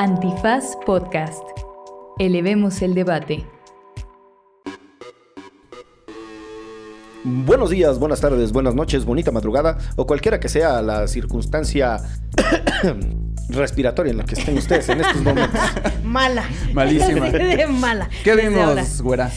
[0.00, 1.42] Antifaz Podcast.
[2.18, 3.44] Elevemos el debate.
[7.22, 11.98] Buenos días, buenas tardes, buenas noches, bonita madrugada o cualquiera que sea la circunstancia
[13.50, 15.60] respiratoria en la que estén ustedes en estos momentos.
[16.02, 16.48] Mala.
[16.72, 17.26] Malísima.
[17.68, 18.08] Mala.
[18.24, 19.30] ¿Qué vimos, güera?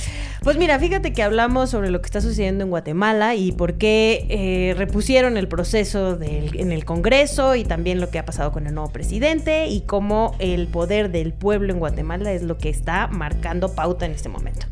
[0.43, 4.25] Pues mira, fíjate que hablamos sobre lo que está sucediendo en Guatemala y por qué
[4.29, 8.67] eh, repusieron el proceso del- en el Congreso y también lo que ha pasado con
[8.67, 13.07] el nuevo presidente y cómo el poder del pueblo en Guatemala es lo que está
[13.07, 14.65] marcando pauta en este momento.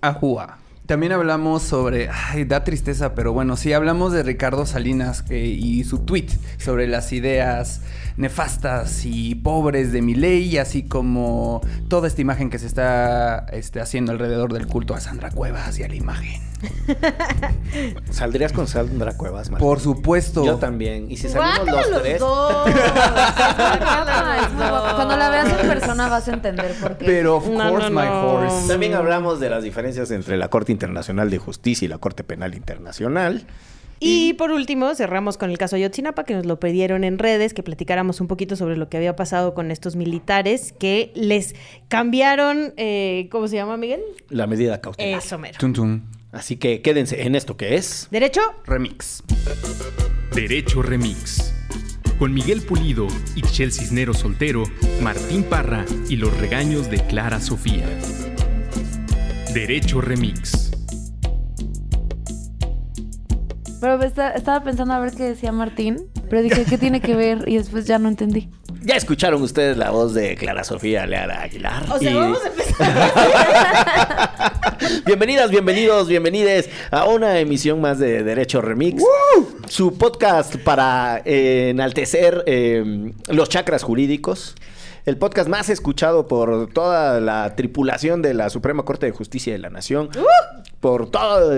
[0.00, 0.58] Ajúa.
[0.86, 5.84] También hablamos sobre, ay, da tristeza, pero bueno, sí hablamos de Ricardo Salinas que- y
[5.84, 6.26] su tweet
[6.58, 7.80] sobre las ideas
[8.16, 14.12] nefastas y pobres de Milei, así como toda esta imagen que se está este, haciendo
[14.12, 16.40] alrededor del culto a Sandra Cuevas y a la imagen.
[18.10, 19.66] ¿Saldrías con Sandra Cuevas, Martín?
[19.66, 20.44] Por supuesto.
[20.44, 21.10] Yo también.
[21.10, 22.20] Y si salimos Guácala los tres.
[22.20, 22.70] dos.
[24.94, 27.04] Cuando la veas en persona vas a entender por qué.
[27.04, 28.26] Pero of No, course, no, my no.
[28.32, 28.68] horse.
[28.68, 32.54] También hablamos de las diferencias entre la Corte Internacional de Justicia y la Corte Penal
[32.54, 33.46] Internacional.
[34.00, 37.62] Y por último, cerramos con el caso Ayotzinapa, que nos lo pidieron en redes, que
[37.62, 41.54] platicáramos un poquito sobre lo que había pasado con estos militares, que les
[41.88, 44.00] cambiaron, eh, ¿cómo se llama, Miguel?
[44.28, 45.18] La medida cautelar.
[45.18, 45.58] Eso, mero.
[45.58, 46.02] Tum, tum.
[46.32, 48.08] Así que quédense en esto que es.
[48.10, 48.40] ¿Derecho?
[48.66, 49.22] Remix.
[50.34, 51.54] Derecho Remix.
[52.18, 53.06] Con Miguel Pulido,
[53.36, 54.64] Ixchel Cisneros Soltero,
[55.00, 57.86] Martín Parra y los regaños de Clara Sofía.
[59.52, 60.63] Derecho Remix.
[63.84, 67.44] Pero esta- estaba pensando a ver qué decía Martín, pero dije, ¿qué tiene que ver?
[67.46, 68.48] Y después ya no entendí.
[68.80, 71.84] Ya escucharon ustedes la voz de Clara Sofía Leara Aguilar.
[71.92, 73.12] O sea, Y- vamos a empezar.
[75.04, 79.04] Bienvenidas, bienvenidos, bienvenides a una emisión más de Derecho Remix.
[79.68, 84.54] Su podcast para eh, enaltecer eh, los chakras jurídicos.
[85.04, 89.58] El podcast más escuchado por toda la tripulación de la Suprema Corte de Justicia de
[89.58, 90.08] la Nación.
[90.84, 91.50] Por todo.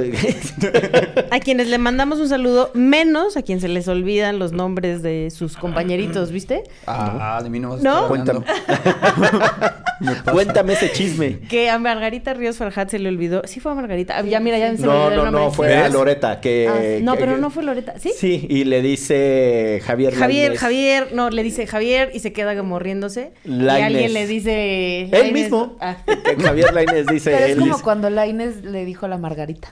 [1.32, 5.32] A quienes le mandamos un saludo, menos a quien se les olvidan los nombres de
[5.32, 6.62] sus compañeritos, ¿viste?
[6.86, 8.08] Ah, de mí no vas a ¿No?
[9.98, 10.32] Me pasa.
[10.32, 11.38] Cuéntame ese chisme.
[11.48, 13.40] Que a Margarita Ríos Farjat se le olvidó.
[13.46, 14.18] Sí fue a Margarita.
[14.18, 15.42] Ah, Ya mira, ya se me No, olvidó el no, nombre.
[15.44, 16.68] no, fue a Loreta que.
[16.68, 17.02] Ah, sí.
[17.02, 17.94] no, que- pero no fue Loreta.
[17.98, 18.12] ¿Sí?
[18.14, 20.14] Sí, y le dice Javier.
[20.14, 20.60] Javier, Lainez.
[20.60, 23.32] Javier, no, le dice Javier y se queda como riéndose.
[23.44, 23.86] Y Lainez.
[23.86, 25.02] alguien le dice.
[25.04, 25.32] Él Lainez.
[25.32, 25.76] mismo.
[25.80, 25.96] Ah.
[26.26, 27.30] Que Javier Lainez dice.
[27.30, 29.68] Pero es él como dice- cuando la Inés le dijo a la Margarita.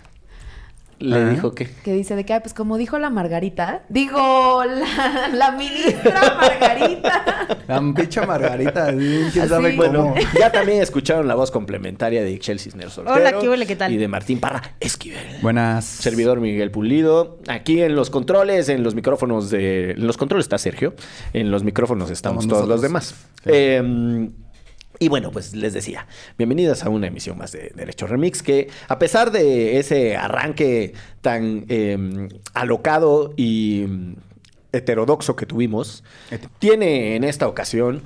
[1.01, 1.29] Le Ah.
[1.31, 1.69] dijo que.
[1.69, 3.83] Que dice de que, pues como dijo la Margarita.
[3.89, 7.23] Digo, la, la ministra Margarita.
[7.67, 8.93] La bicha Margarita.
[8.93, 9.49] ¿Quién Así.
[9.49, 10.15] sabe Bueno, cómo?
[10.39, 13.17] ya también escucharon la voz complementaria de Ixchel Cisneros Soltero.
[13.17, 13.93] Hola, ¿qué huele, qué tal?
[13.93, 15.39] Y de Martín Parra Esquivel.
[15.43, 15.85] Buenas.
[15.85, 17.39] Servidor Miguel Pulido.
[17.49, 19.93] Aquí en los controles, en los micrófonos de...
[19.93, 20.95] En los controles está Sergio.
[21.33, 23.15] En los micrófonos estamos todos los demás.
[23.45, 23.51] Sí.
[23.53, 24.31] Eh,
[24.99, 26.07] y bueno, pues les decía,
[26.39, 31.67] bienvenidas a una emisión más de Derecho Remix, que a pesar de ese arranque tan
[31.69, 34.15] eh, alocado y mm,
[34.73, 36.05] heterodoxo que tuvimos,
[36.59, 38.03] tiene en esta ocasión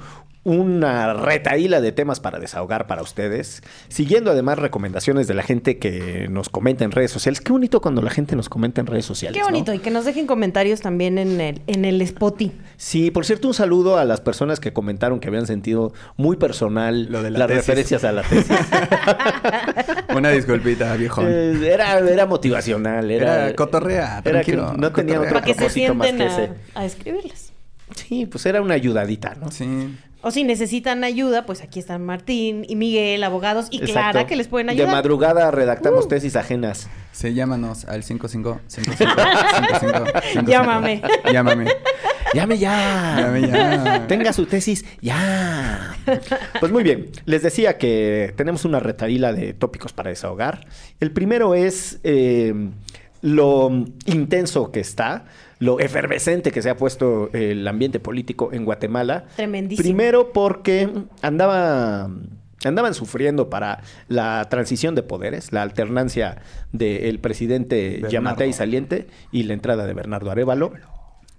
[0.49, 6.27] una retaíla de temas para desahogar para ustedes, siguiendo además recomendaciones de la gente que
[6.31, 7.41] nos comenta en redes sociales.
[7.41, 9.35] Qué bonito cuando la gente nos comenta en redes sociales.
[9.35, 9.47] Qué ¿no?
[9.47, 9.75] bonito.
[9.75, 12.53] Y que nos dejen comentarios también en el, en el Spotify.
[12.77, 17.07] Sí, por cierto, un saludo a las personas que comentaron que habían sentido muy personal
[17.11, 17.67] Lo de la las tesis.
[17.67, 18.57] referencias a la tesis.
[20.17, 21.27] Una disculpita, viejón.
[21.29, 25.21] Eh, era, era motivacional, era, Era cotorrea, era que tranquilo, no tenía cotorrea.
[25.21, 26.51] otro Para que se propósito más que a, ese.
[26.75, 27.53] a escribirles.
[27.95, 29.51] Sí, pues era una ayudadita, ¿no?
[29.51, 29.97] Sí.
[30.21, 33.93] O si necesitan ayuda, pues aquí están Martín y Miguel, abogados, y Exacto.
[33.93, 34.89] Clara, que les pueden ayudar.
[34.89, 36.09] De madrugada redactamos Uh.
[36.09, 36.89] tesis ajenas.
[37.13, 40.51] Sí, llámanos al 55 55 55 55.
[40.51, 41.03] Llámame.
[41.33, 41.67] Llámame.
[42.35, 43.17] Llame ya.
[43.21, 44.07] Llame ya.
[44.09, 45.97] Tenga su tesis ya.
[46.61, 47.07] Pues muy bien.
[47.25, 50.67] Les decía que tenemos una retaíla de tópicos para desahogar.
[51.01, 52.55] El primero es eh,
[53.23, 53.71] lo
[54.07, 55.25] intenso que está,
[55.59, 59.27] lo efervescente que se ha puesto el ambiente político en Guatemala.
[59.37, 59.85] Tremendísimo.
[59.85, 60.89] Primero porque
[61.23, 62.11] andaba.
[62.65, 66.43] Andaban sufriendo para la transición de poderes, la alternancia
[66.73, 68.09] del presidente Bernardo.
[68.09, 70.73] Yamatei saliente y la entrada de Bernardo Arevalo.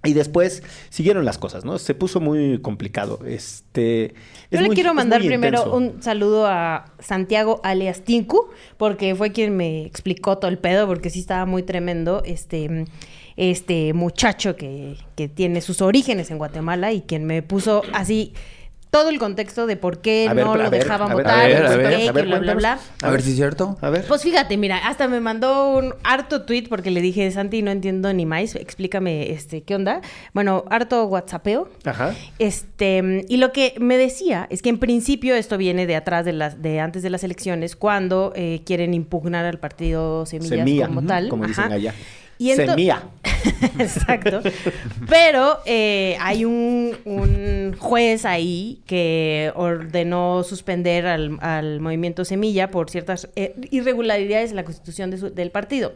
[0.02, 1.78] Y después siguieron las cosas, ¿no?
[1.78, 3.20] Se puso muy complicado.
[3.26, 4.14] Este.
[4.50, 8.48] Yo es le muy- quiero mandar primero un saludo a Santiago alias Tinku,
[8.78, 12.86] porque fue quien me explicó todo el pedo, porque sí estaba muy tremendo este,
[13.36, 18.32] este muchacho que, que tiene sus orígenes en Guatemala y quien me puso así
[18.90, 21.48] todo el contexto de por qué A ver, no a lo ver, dejaban ver, votar,
[21.48, 22.78] ver, ver, ver, bla, bla.
[23.02, 23.78] A ver si es cierto.
[23.80, 24.04] A ver.
[24.06, 28.12] Pues fíjate, mira, hasta me mandó un harto tweet porque le dije, Santi, no entiendo
[28.12, 30.00] ni más, explícame, este, ¿qué onda?
[30.32, 31.68] Bueno, harto whatsappeo.
[31.84, 32.14] Ajá.
[32.38, 36.32] Este, y lo que me decía es que en principio esto viene de atrás de
[36.32, 41.02] las, de antes de las elecciones, cuando eh, quieren impugnar al partido Semillas Semilla, como
[41.02, 41.28] tal.
[41.28, 41.74] como dicen Ajá.
[41.74, 41.94] allá.
[42.40, 42.52] Y.
[43.78, 44.40] Exacto.
[45.08, 52.90] Pero eh, hay un, un juez ahí que ordenó suspender al, al movimiento Semilla por
[52.90, 55.92] ciertas eh, irregularidades en la constitución de su- del partido.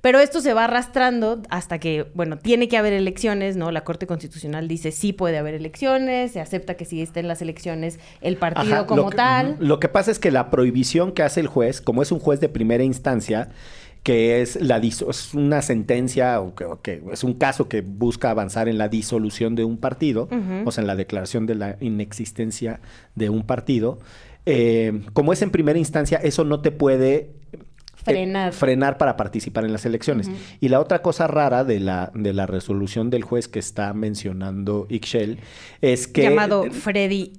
[0.00, 3.72] Pero esto se va arrastrando hasta que, bueno, tiene que haber elecciones, ¿no?
[3.72, 7.98] La Corte Constitucional dice sí puede haber elecciones, se acepta que si estén las elecciones
[8.20, 9.56] el partido Ajá, como lo que- tal.
[9.58, 12.38] Lo que pasa es que la prohibición que hace el juez, como es un juez
[12.38, 13.48] de primera instancia,
[14.02, 17.82] que es la diso- es una sentencia o que, o que es un caso que
[17.82, 20.28] busca avanzar en la disolución de un partido,
[20.64, 22.80] o sea, en la declaración de la inexistencia
[23.14, 23.98] de un partido.
[24.46, 27.58] eh, como es en primera instancia, eso no te puede eh,
[27.96, 28.52] Frenar.
[28.54, 30.30] frenar para participar en las elecciones.
[30.60, 34.86] Y la otra cosa rara de la, de la resolución del juez que está mencionando
[34.88, 35.40] Ixchel
[35.82, 36.22] es que...
[36.22, 37.32] llamado Freddy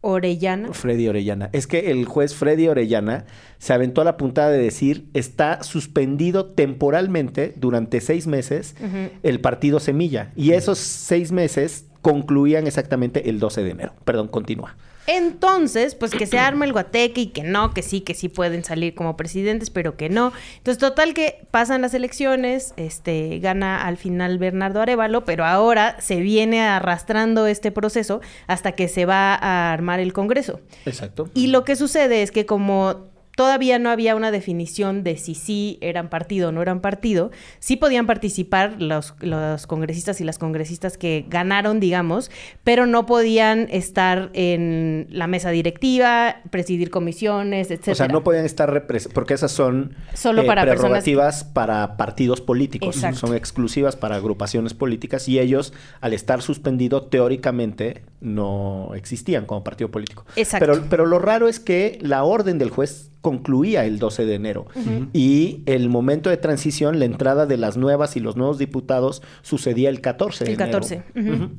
[0.00, 0.72] Orellana.
[0.72, 1.50] Freddy Orellana.
[1.52, 3.26] Es que el juez Freddy Orellana
[3.58, 8.74] se aventó a la puntada de decir está suspendido temporalmente durante seis meses
[9.22, 10.32] el partido Semilla.
[10.36, 13.92] Y esos seis meses concluían exactamente el 12 de enero.
[14.04, 14.76] Perdón, continúa.
[15.06, 18.64] Entonces, pues que se arma el guateque y que no, que sí, que sí pueden
[18.64, 20.32] salir como presidentes, pero que no.
[20.58, 26.20] Entonces, total que pasan las elecciones, este, gana al final Bernardo Arevalo, pero ahora se
[26.20, 30.60] viene arrastrando este proceso hasta que se va a armar el Congreso.
[30.86, 31.28] Exacto.
[31.34, 33.09] Y lo que sucede es que como
[33.40, 37.76] todavía no había una definición de si sí eran partido o no eran partido, sí
[37.76, 42.30] podían participar los, los congresistas y las congresistas que ganaron, digamos,
[42.64, 47.92] pero no podían estar en la mesa directiva, presidir comisiones, etcétera.
[47.92, 52.42] O sea, no podían estar porque esas son eh, Solo para personas- prerrogativas para partidos
[52.42, 53.20] políticos, Exacto.
[53.26, 55.72] son exclusivas para agrupaciones políticas y ellos,
[56.02, 60.24] al estar suspendido, teóricamente no existían como partido político.
[60.36, 60.66] Exacto.
[60.66, 64.66] Pero, pero lo raro es que la orden del juez concluía el 12 de enero
[65.12, 69.90] y el momento de transición, la entrada de las nuevas y los nuevos diputados sucedía
[69.90, 70.80] el 14 de El enero.
[70.80, 71.02] 14.
[71.16, 71.50] ujú.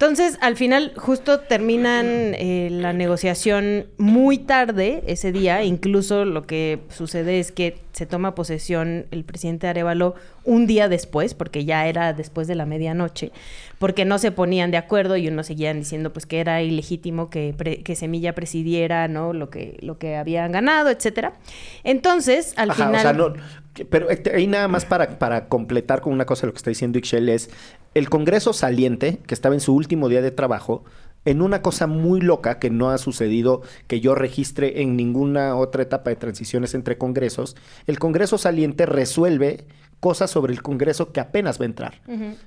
[0.00, 5.62] Entonces, al final, justo terminan eh, la negociación muy tarde ese día.
[5.62, 10.14] Incluso lo que sucede es que se toma posesión el presidente Arevalo
[10.44, 13.30] un día después, porque ya era después de la medianoche,
[13.78, 17.52] porque no se ponían de acuerdo y unos seguían diciendo pues que era ilegítimo que,
[17.54, 19.34] pre- que Semilla presidiera, ¿no?
[19.34, 21.34] Lo que, lo que habían ganado, etcétera.
[21.84, 23.00] Entonces, al Ajá, final.
[23.00, 23.40] o sea, no, que-
[23.88, 26.98] pero este, ahí nada más para, para completar con una cosa lo que está diciendo
[26.98, 27.50] Ixchel es
[27.94, 30.84] el Congreso saliente, que estaba en su último día de trabajo,
[31.24, 35.82] en una cosa muy loca que no ha sucedido, que yo registre en ninguna otra
[35.82, 37.56] etapa de transiciones entre congresos,
[37.86, 39.66] el Congreso saliente resuelve
[40.00, 42.00] cosas sobre el Congreso que apenas va a entrar.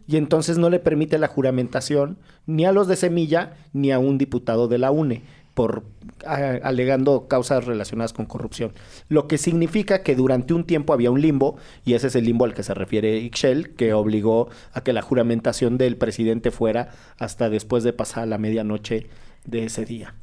[0.07, 2.17] Y entonces no le permite la juramentación
[2.47, 5.21] ni a los de Semilla ni a un diputado de la UNE
[5.53, 5.83] por
[6.25, 8.73] alegando causas relacionadas con corrupción.
[9.09, 12.45] Lo que significa que durante un tiempo había un limbo, y ese es el limbo
[12.45, 17.49] al que se refiere Ixchel, que obligó a que la juramentación del presidente fuera hasta
[17.49, 19.07] después de pasar la medianoche
[19.45, 20.15] de ese día.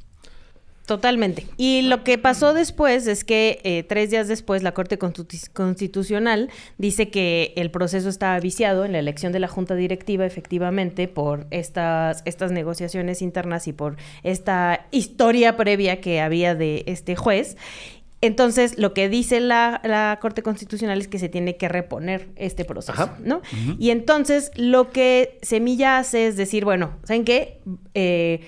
[0.85, 1.45] Totalmente.
[1.57, 6.49] Y lo que pasó después es que eh, tres días después la Corte Constitu- Constitucional
[6.77, 11.47] dice que el proceso estaba viciado en la elección de la Junta Directiva, efectivamente, por
[11.51, 17.55] estas, estas negociaciones internas y por esta historia previa que había de este juez.
[18.23, 22.65] Entonces, lo que dice la, la Corte Constitucional es que se tiene que reponer este
[22.65, 23.17] proceso, Ajá.
[23.23, 23.41] ¿no?
[23.79, 27.61] Y entonces, lo que Semilla hace es decir, bueno, ¿saben qué?
[27.95, 28.41] Eh,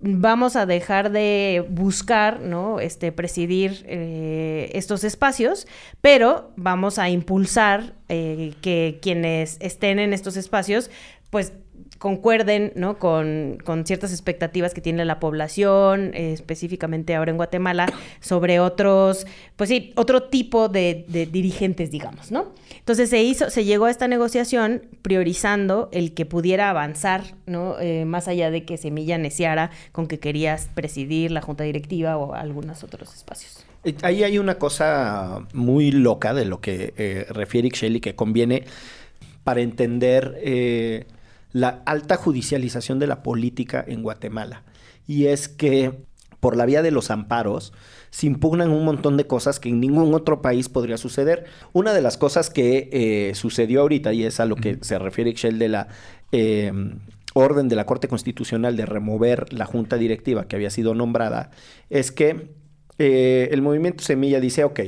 [0.00, 2.80] vamos a dejar de buscar, ¿no?
[2.80, 5.66] Este, presidir eh, estos espacios,
[6.00, 10.90] pero vamos a impulsar eh, que quienes estén en estos espacios,
[11.30, 11.52] pues
[12.00, 12.98] concuerden ¿no?
[12.98, 19.26] con, con ciertas expectativas que tiene la población, eh, específicamente ahora en Guatemala, sobre otros,
[19.56, 22.54] pues sí, otro tipo de, dirigentes, digamos, ¿no?
[22.78, 27.78] Entonces se hizo, se llegó a esta negociación priorizando el que pudiera avanzar, ¿no?
[27.78, 32.32] Eh, más allá de que Semilla neciara con que querías presidir la junta directiva o
[32.32, 33.66] algunos otros espacios.
[34.00, 38.64] Ahí hay una cosa muy loca de lo que eh, refiere Ixchel y que conviene
[39.44, 40.38] para entender
[41.52, 44.62] la alta judicialización de la política en Guatemala.
[45.06, 46.04] Y es que
[46.40, 47.72] por la vía de los amparos
[48.10, 51.44] se impugnan un montón de cosas que en ningún otro país podría suceder.
[51.72, 55.30] Una de las cosas que eh, sucedió ahorita, y es a lo que se refiere
[55.30, 55.88] Ixchel de la...
[56.32, 56.72] eh,
[57.32, 61.50] orden de la Corte Constitucional de remover la junta directiva que había sido nombrada
[61.88, 62.50] es que
[62.98, 64.80] eh, el movimiento Semilla dice, ok,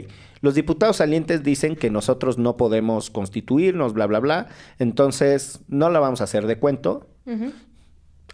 [0.43, 6.01] los diputados salientes dicen que nosotros no podemos constituirnos, bla, bla, bla, entonces no la
[6.01, 7.09] vamos a hacer de cuento.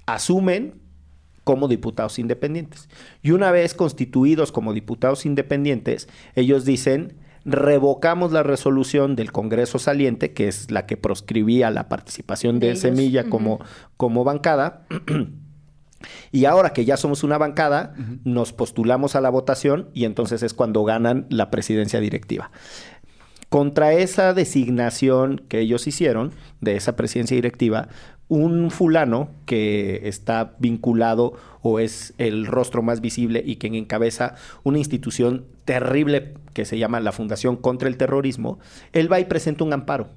[0.07, 0.81] Asumen
[1.45, 2.89] como diputados independientes.
[3.23, 10.33] Y una vez constituidos como diputados independientes, ellos dicen, revocamos la resolución del Congreso saliente,
[10.33, 12.77] que es la que proscribía la participación de.
[12.77, 13.61] Semilla como,
[13.97, 14.87] como bancada.
[16.31, 20.55] Y ahora que ya somos una bancada, nos postulamos a la votación y entonces es
[20.55, 22.51] cuando ganan la presidencia directiva.
[23.49, 27.89] Contra esa designación que ellos hicieron de esa presidencia directiva,
[28.29, 34.79] un fulano que está vinculado o es el rostro más visible y quien encabeza una
[34.79, 38.59] institución terrible que se llama la Fundación contra el Terrorismo,
[38.93, 40.09] él va y presenta un amparo.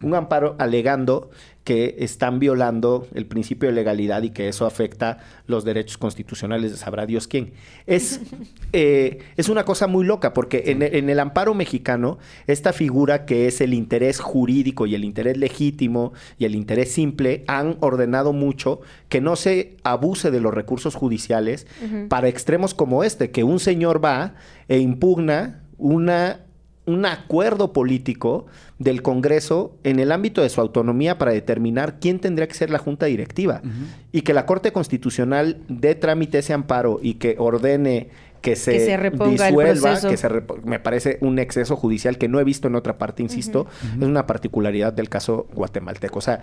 [0.00, 1.30] Un amparo alegando
[1.64, 6.76] que están violando el principio de legalidad y que eso afecta los derechos constitucionales de
[6.76, 7.52] sabrá Dios quién.
[7.86, 8.20] Es,
[8.72, 13.46] eh, es una cosa muy loca porque en, en el amparo mexicano, esta figura que
[13.46, 18.80] es el interés jurídico y el interés legítimo y el interés simple han ordenado mucho
[19.08, 21.66] que no se abuse de los recursos judiciales
[22.08, 24.34] para extremos como este, que un señor va
[24.68, 26.40] e impugna una
[26.84, 28.46] un acuerdo político
[28.78, 32.78] del Congreso en el ámbito de su autonomía para determinar quién tendría que ser la
[32.78, 33.62] junta directiva.
[34.10, 38.08] Y que la Corte Constitucional dé trámite ese amparo y que ordene
[38.40, 40.08] que se, Que se reponga el disuelva, proceso.
[40.08, 40.28] que se
[40.64, 43.68] me parece un exceso judicial que no he visto en otra parte, insisto,
[44.00, 46.18] es una particularidad del caso guatemalteco.
[46.18, 46.40] O sea,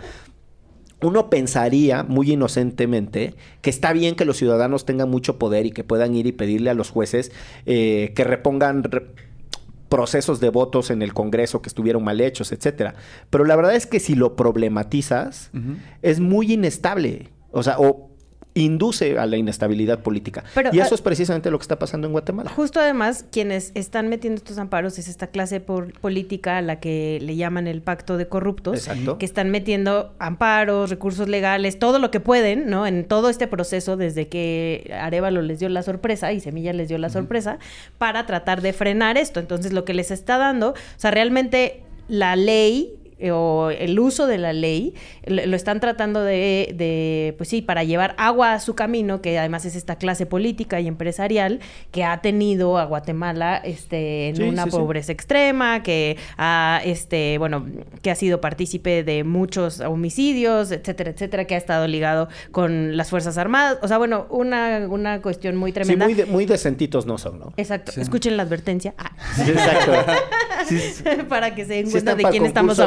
[1.01, 5.83] uno pensaría muy inocentemente que está bien que los ciudadanos tengan mucho poder y que
[5.83, 7.31] puedan ir y pedirle a los jueces
[7.65, 9.07] eh, que repongan re-
[9.89, 12.95] procesos de votos en el Congreso que estuvieron mal hechos, etcétera.
[13.29, 15.51] Pero la verdad es que si lo problematizas,
[16.01, 17.29] es muy inestable.
[17.51, 18.08] O sea, o
[18.55, 20.43] induce a la inestabilidad política.
[20.55, 22.49] Pero, y eso ah, es precisamente lo que está pasando en Guatemala.
[22.49, 27.19] Justo además, quienes están metiendo estos amparos es esta clase por- política a la que
[27.21, 29.17] le llaman el pacto de corruptos, Exacto.
[29.17, 32.87] que están metiendo amparos, recursos legales, todo lo que pueden, ¿no?
[32.87, 36.97] En todo este proceso, desde que Arevalo les dio la sorpresa y Semilla les dio
[36.97, 37.59] la sorpresa,
[37.97, 39.39] para tratar de frenar esto.
[39.39, 42.95] Entonces, lo que les está dando, o sea, realmente la ley
[43.31, 44.93] o el uso de la ley
[45.25, 49.37] lo, lo están tratando de, de, pues sí, para llevar agua a su camino, que
[49.37, 51.59] además es esta clase política y empresarial
[51.91, 54.77] que ha tenido a Guatemala este, en Sí, una sí, sí.
[54.77, 57.65] pobreza extrema, que ha, este, bueno,
[58.01, 63.09] que ha sido partícipe de muchos homicidios, etcétera, etcétera, que ha estado ligado con las
[63.09, 63.77] Fuerzas Armadas.
[63.81, 66.05] O sea, bueno, una, una cuestión muy Sí, tremenda.
[66.05, 67.53] muy, de- muy decentitos no son, ¿no?
[67.57, 67.91] Exacto.
[67.91, 68.01] Sí.
[68.01, 68.93] Escuchen la advertencia.
[68.97, 69.11] Ah.
[69.35, 69.91] Sí, exacto.
[70.67, 72.83] Sí, sí, para que se den cuenta de quién estamos concurso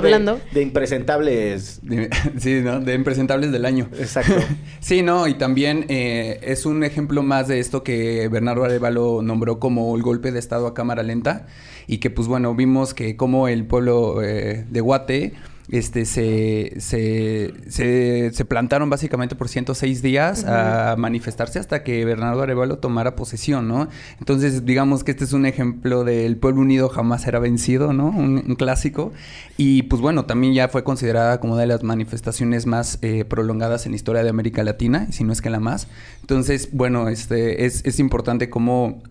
[0.52, 1.80] de- impresentables.
[1.82, 2.80] De- sí, ¿no?
[2.80, 3.88] De impresentables del año.
[3.98, 4.34] Exacto.
[4.80, 9.60] Sí, no, y también eh, es un ejemplo más de esto que Bernardo Arevalo nombró
[9.60, 11.46] como el golpe de Estado a cámara lenta
[11.86, 15.34] y que pues bueno, vimos que como el pueblo eh, de Guate
[15.70, 22.42] este, se, se, se, se plantaron básicamente por 106 días a manifestarse hasta que Bernardo
[22.42, 23.88] Arevalo tomara posesión, ¿no?
[24.18, 28.06] Entonces, digamos que este es un ejemplo del pueblo unido jamás será vencido, ¿no?
[28.08, 29.12] Un, un clásico.
[29.56, 33.86] Y pues bueno, también ya fue considerada como una de las manifestaciones más eh, prolongadas
[33.86, 35.88] en la historia de América Latina, si no es que la más.
[36.20, 39.02] Entonces, bueno, este, es, es importante cómo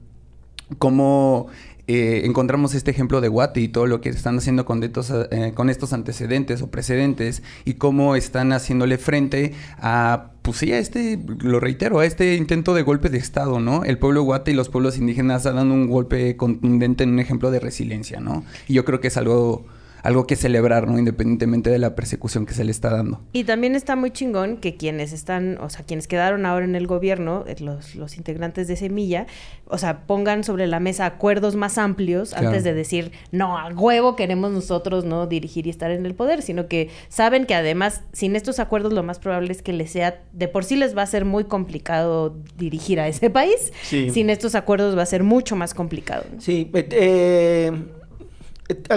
[0.77, 1.48] cómo
[1.88, 5.51] eh, encontramos este ejemplo de Guate y todo lo que están haciendo con, estos, eh,
[5.55, 11.19] con estos antecedentes o precedentes y cómo están haciéndole frente a, pues sí, a este,
[11.39, 13.83] lo reitero, a este intento de golpe de Estado, ¿no?
[13.83, 17.59] El pueblo Guate y los pueblos indígenas dando un golpe contundente en un ejemplo de
[17.59, 18.43] resiliencia, ¿no?
[18.67, 19.65] Y yo creo que es algo,
[20.03, 20.98] algo que celebrar, ¿no?
[20.98, 23.22] Independientemente de la persecución que se le está dando.
[23.34, 26.88] Y también está muy chingón que quienes están, o sea, quienes quedaron ahora en el
[26.88, 29.27] gobierno, eh, los, los integrantes de Semilla,
[29.65, 32.48] o sea, pongan sobre la mesa acuerdos más amplios Claro.
[32.50, 36.41] antes de decir, no, a huevo queremos nosotros no dirigir y estar en el poder,
[36.41, 40.22] sino que saben que además, sin estos acuerdos, lo más probable es que les sea,
[40.34, 43.72] de por sí les va a ser muy complicado dirigir a ese país.
[43.84, 44.10] Sí.
[44.10, 46.24] Sin estos acuerdos va a ser mucho más complicado.
[46.34, 46.41] ¿no?
[46.41, 47.72] Sí, eh, eh,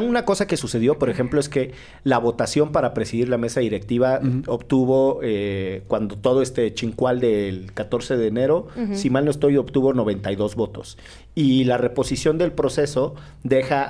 [0.03, 4.21] una cosa que sucedió, por ejemplo, es que la votación para presidir la mesa directiva
[4.47, 9.93] obtuvo, eh, cuando todo este chincual del 14 de enero, si mal no estoy, obtuvo
[9.95, 10.99] 92 votos.
[11.35, 13.87] Y la reposición del proceso deja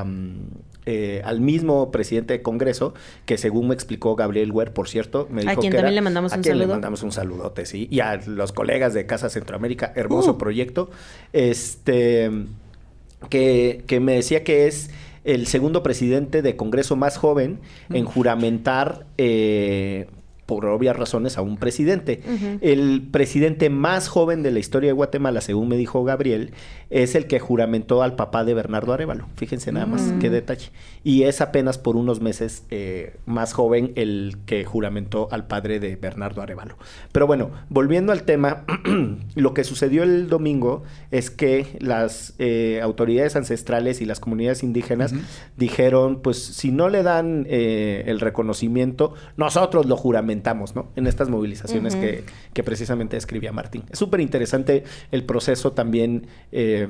[0.00, 0.04] a...
[0.04, 0.36] mm,
[0.88, 5.40] eh, al mismo presidente de Congreso, que según me explicó Gabriel Huer, por cierto, me
[5.40, 6.74] A dijo quien que también era- le mandamos a un quien le saludo.
[6.76, 10.38] mandamos un saludote, sí, y a los colegas de Casa Centroamérica, hermoso Uh.
[10.38, 10.88] proyecto,
[11.32, 12.30] este,
[13.28, 14.90] que, que me decía que es
[15.26, 17.58] el segundo presidente de Congreso más joven
[17.90, 20.06] en juramentar eh,
[20.46, 22.22] por obvias razones, a un presidente.
[22.60, 26.52] El presidente más joven de la historia de Guatemala, según me dijo Gabriel,
[26.88, 29.26] es el que juramentó al papá de Bernardo Arevalo.
[29.36, 30.70] Fíjense nada más, qué detalle.
[31.02, 35.96] Y es apenas por unos meses eh, más joven el que juramentó al padre de
[35.96, 36.76] Bernardo Arevalo.
[37.12, 38.64] Pero bueno, volviendo al tema,
[39.34, 45.12] lo que sucedió el domingo es que las eh, autoridades ancestrales y las comunidades indígenas
[45.56, 50.35] dijeron, pues si no le dan eh, el reconocimiento, nosotros lo juramentamos,
[50.74, 50.90] ¿no?
[50.96, 53.84] En estas movilizaciones que, que, precisamente escribía Martín.
[53.90, 56.26] Es súper interesante el proceso también.
[56.52, 56.88] Eh,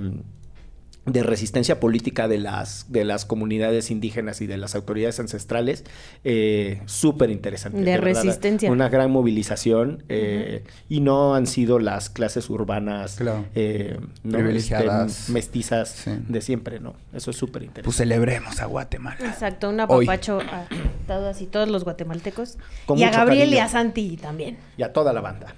[1.06, 5.84] de resistencia política de las, de las comunidades indígenas y de las autoridades ancestrales,
[6.24, 7.80] eh, súper interesante.
[7.80, 8.70] De, resistencia.
[8.70, 13.18] Una gran movilización eh, y no han sido las clases urbanas
[13.54, 15.30] eh, Privilegiadas.
[15.30, 16.94] mestizas de siempre, ¿no?
[17.14, 17.84] Eso es súper interesante.
[17.84, 19.18] Pues celebremos a Guatemala.
[19.20, 20.66] Exacto, un apapacho a
[21.06, 22.58] todos y todos los guatemaltecos.
[22.96, 24.58] y a Gabriel y a Santi también.
[24.76, 25.54] Y a toda la banda.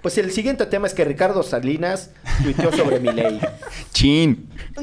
[0.00, 2.10] pues el siguiente tema es que Ricardo Salinas
[2.42, 3.38] tuiteó sobre mi ley.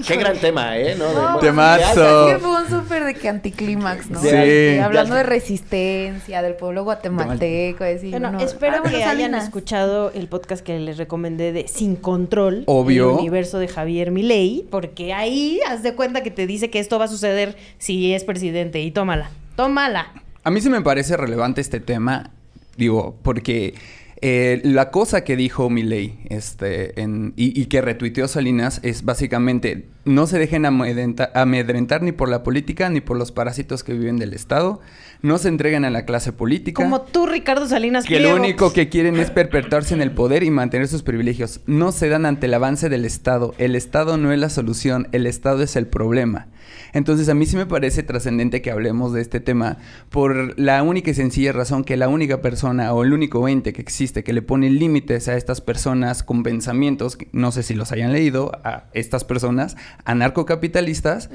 [0.08, 0.96] Qué gran tema, ¿eh?
[0.96, 1.36] ¿No?
[1.36, 2.28] De, Temazo.
[2.28, 4.22] Es que fue un súper de que anticlímax, ¿no?
[4.22, 4.78] Sí.
[4.78, 7.84] hablando de resistencia, del pueblo guatemalteco.
[7.84, 12.64] Decir, bueno, espero ah, que hayan escuchado el podcast que les recomendé de Sin Control.
[12.68, 13.12] Obvio.
[13.12, 14.66] El universo de Javier Milei.
[14.70, 18.24] Porque ahí haz de cuenta que te dice que esto va a suceder si es
[18.24, 18.82] presidente.
[18.82, 19.32] Y tómala.
[19.56, 20.14] Tómala.
[20.44, 22.32] A mí sí me parece relevante este tema.
[22.78, 23.76] Digo, porque
[24.22, 30.28] eh, la cosa que dijo Milei este, en, y, que retuiteó Salinas es básicamente no
[30.28, 34.82] se dejen amedrentar, ni por la política ni por los parásitos que viven del Estado.
[35.22, 36.82] No se entreguen a la clase política.
[36.82, 38.06] Como tú, Ricardo Salinas.
[38.06, 41.62] Que lo único que quieren es perpetuarse en el poder y mantener sus privilegios.
[41.68, 43.54] No se dan ante el avance del Estado.
[43.60, 46.48] El Estado no es la solución, el Estado es el problema.
[46.94, 49.78] Entonces a mí sí me parece trascendente que hablemos de este tema
[50.10, 53.82] por la única y sencilla razón que la única persona o el único ente que
[53.82, 58.12] existe que le pone límites a estas personas con pensamientos, no sé si los hayan
[58.12, 61.30] leído, a estas personas anarcocapitalistas,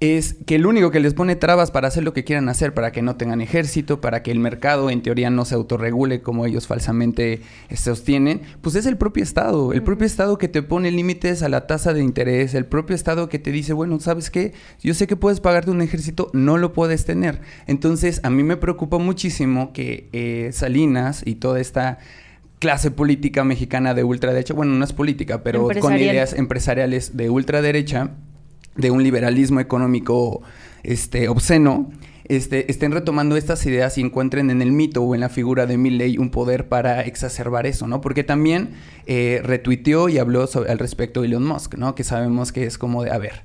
[0.00, 2.92] es que el único que les pone trabas para hacer lo que quieran hacer, para
[2.92, 6.66] que no tengan ejército, para que el mercado en teoría no se autorregule como ellos
[6.66, 11.42] falsamente eh, sostienen, pues es el propio Estado, el propio Estado que te pone límites
[11.42, 14.52] a la tasa de interés, el propio Estado que te dice, bueno, ¿sabes qué?
[14.82, 17.40] Yo sé que puedes pagarte un ejército, no lo puedes tener.
[17.66, 21.98] Entonces, a mí me preocupa muchísimo que eh, Salinas y toda esta
[22.64, 28.12] clase política mexicana de ultraderecha, bueno, no es política, pero con ideas empresariales de ultraderecha,
[28.74, 30.40] de un liberalismo económico
[30.82, 31.90] este, obsceno,
[32.24, 35.76] este, estén retomando estas ideas y encuentren en el mito o en la figura de
[35.76, 38.00] Milley un poder para exacerbar eso, ¿no?
[38.00, 38.70] Porque también
[39.04, 41.94] eh, retuiteó y habló al respecto de Elon Musk, ¿no?
[41.94, 43.42] Que sabemos que es como de, a ver,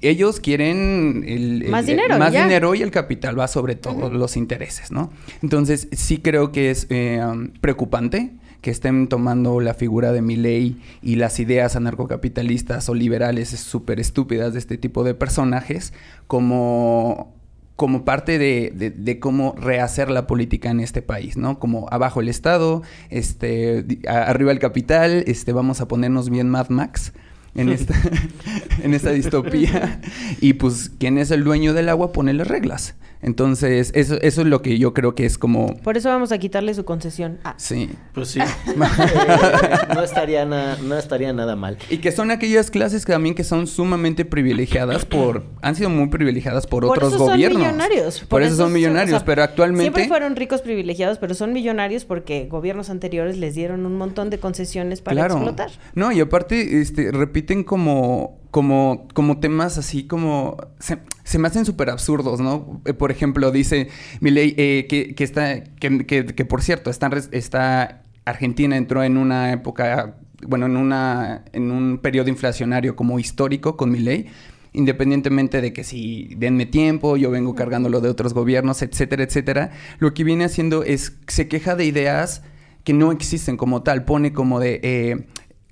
[0.00, 4.90] ellos quieren el, más, dinero, más dinero y el capital va sobre todos los intereses,
[4.90, 5.12] ¿no?
[5.40, 7.22] Entonces sí creo que es eh,
[7.60, 14.00] preocupante que estén tomando la figura de Milley y las ideas anarcocapitalistas o liberales súper
[14.00, 15.92] estúpidas de este tipo de personajes
[16.26, 17.34] como
[17.80, 21.58] como parte de, cómo rehacer la política en este país, ¿no?
[21.58, 27.14] Como abajo el Estado, este, arriba el capital, este, vamos a ponernos bien Mad Max
[27.54, 27.94] en esta,
[28.82, 29.98] en esta distopía.
[30.42, 32.12] y pues, ¿quién es el dueño del agua?
[32.12, 32.96] Pone las reglas.
[33.22, 35.76] Entonces, eso, eso es lo que yo creo que es como...
[35.78, 37.38] Por eso vamos a quitarle su concesión.
[37.44, 37.54] Ah.
[37.56, 37.90] Sí.
[38.14, 38.40] Pues sí.
[38.70, 41.76] Eh, no, estaría no estaría nada mal.
[41.90, 45.44] Y que son aquellas clases que también que son sumamente privilegiadas por...
[45.62, 47.62] Han sido muy privilegiadas por, otros gobiernos.
[47.62, 48.20] Son millonarios.
[48.20, 49.84] Por, eso, son millonarios, pero actualmente...
[49.84, 54.38] Siempre fueron ricos privilegiados, pero son millonarios porque gobiernos anteriores les dieron un montón de
[54.38, 55.34] concesiones para claro.
[55.34, 55.70] explotar.
[55.94, 60.56] No, y aparte, este, repiten como como, como temas así como...
[60.78, 62.80] Se, se me hacen súper absurdos, ¿no?
[62.84, 63.88] Eh, por ejemplo, dice
[64.20, 65.62] Milei eh, que, está...
[65.62, 68.02] Que, que, por cierto, está, está...
[68.24, 70.16] Argentina entró en una época...
[70.46, 74.26] Bueno, en, una, en un periodo inflacionario como histórico con Milei
[74.72, 80.14] independientemente de que si denme tiempo, yo vengo cargándolo de otros gobiernos, etcétera, etcétera, lo
[80.14, 82.42] que viene haciendo es se queja de ideas
[82.84, 85.26] que no existen como tal, pone como de eh,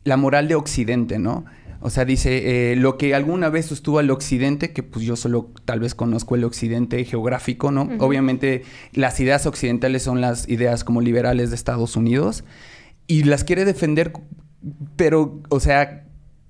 [0.04, 1.44] la moral de Occidente, ¿no?
[1.80, 5.52] O sea, dice, eh, lo que alguna vez estuvo al occidente, que pues yo solo
[5.64, 7.88] tal vez conozco el occidente geográfico, ¿no?
[8.00, 12.44] Obviamente las ideas occidentales son las ideas como liberales de Estados Unidos
[13.06, 14.12] y las quiere defender,
[14.96, 16.07] pero, o sea,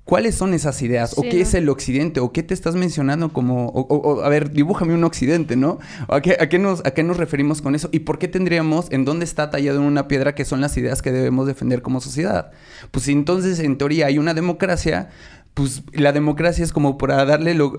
[0.09, 1.19] ¿Cuáles son esas ideas?
[1.19, 2.21] ¿O qué es el occidente?
[2.21, 3.67] ¿O qué te estás mencionando como...
[3.67, 5.81] O, a ver, dibújame un occidente, ¿no?
[6.09, 7.91] ¿A qué, a, qué nos, ¿A qué nos referimos con eso?
[7.93, 11.03] ¿Y por qué tendríamos, en dónde está tallado en una piedra que son las ideas
[11.03, 12.53] que debemos defender como sociedad?
[12.91, 15.11] Pues entonces, en teoría, hay una democracia,
[15.59, 17.73] pues la democracia es como para darle lo,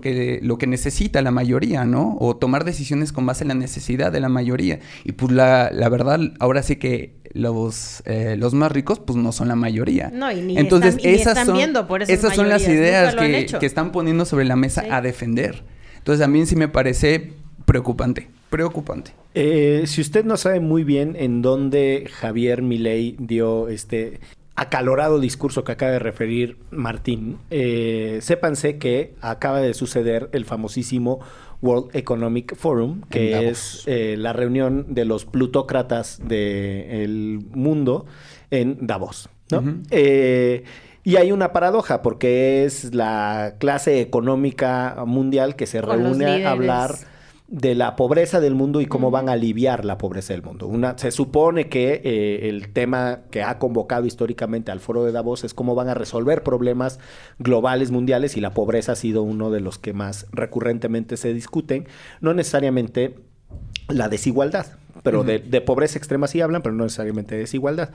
[0.00, 2.16] que, lo que necesita la mayoría, ¿no?
[2.18, 4.80] O tomar decisiones con base en la necesidad de la mayoría.
[5.04, 9.30] Y pues la, la verdad, ahora sí que los, eh, los más ricos, pues no
[9.30, 10.10] son la mayoría.
[10.12, 13.14] No, y ni Entonces, están, esas están son, viendo por esas, esas son las ideas
[13.14, 15.62] que, que, están poniendo sobre la mesa a defender.
[15.98, 19.12] Entonces, a mí sí me parece preocupante, preocupante.
[19.36, 24.18] Eh, si usted no sabe muy bien en dónde Javier Milei dio este
[24.60, 31.20] acalorado discurso que acaba de referir Martín, eh, sépanse que acaba de suceder el famosísimo
[31.62, 38.04] World Economic Forum, que es eh, la reunión de los plutócratas del mundo
[38.50, 39.30] en Davos.
[39.90, 40.64] Eh,
[41.04, 46.96] y hay una paradoja, porque es la clase económica mundial que se reúne a hablar
[47.50, 50.68] de la pobreza del mundo y cómo van a aliviar la pobreza del mundo.
[50.68, 55.42] Una, se supone que eh, el tema que ha convocado históricamente al foro de Davos
[55.42, 57.00] es cómo van a resolver problemas
[57.40, 61.88] globales mundiales y la pobreza ha sido uno de los que más recurrentemente se discuten,
[62.20, 63.18] no necesariamente
[63.88, 67.90] la desigualdad pero de, pobreza extrema sí hablan, pero no necesariamente de desigualdad.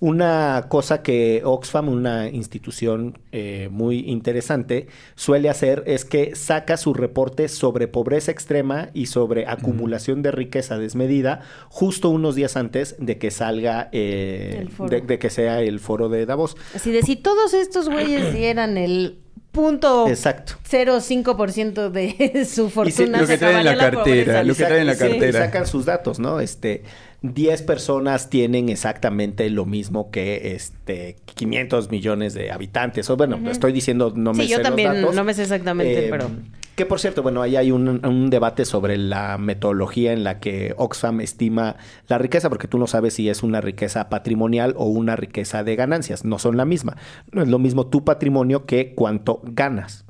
[0.00, 6.94] Una cosa que Oxfam, una institución eh, muy interesante, suele hacer es que saca su
[6.94, 13.18] reporte sobre pobreza extrema y sobre acumulación de riqueza desmedida justo unos días antes de
[13.18, 16.56] que salga, eh, de, que sea el foro de Davos.
[16.74, 19.18] Así de si todos estos güeyes dieran el
[19.52, 20.54] punto Exacto.
[20.68, 23.20] 0.5% de su fortuna.
[23.20, 25.46] lo que traen en la cartera, lo que traen en la cartera.
[25.46, 26.40] sacan sus datos, ¿no?
[26.40, 26.84] Este,
[27.22, 33.10] 10 personas tienen exactamente lo mismo que este 500 millones de habitantes.
[33.10, 36.30] O bueno, estoy diciendo, no me sí, yo también no me sé exactamente, eh, pero...
[36.78, 41.20] Que por cierto, bueno, ahí hay un, debate sobre la metodología en la que Oxfam
[41.20, 41.74] estima
[42.06, 45.74] la riqueza, porque tú no sabes si es una riqueza patrimonial o una riqueza de
[45.74, 46.24] ganancias.
[46.24, 46.96] No son la misma.
[47.32, 50.04] No es lo mismo tu patrimonio que cuánto ganas.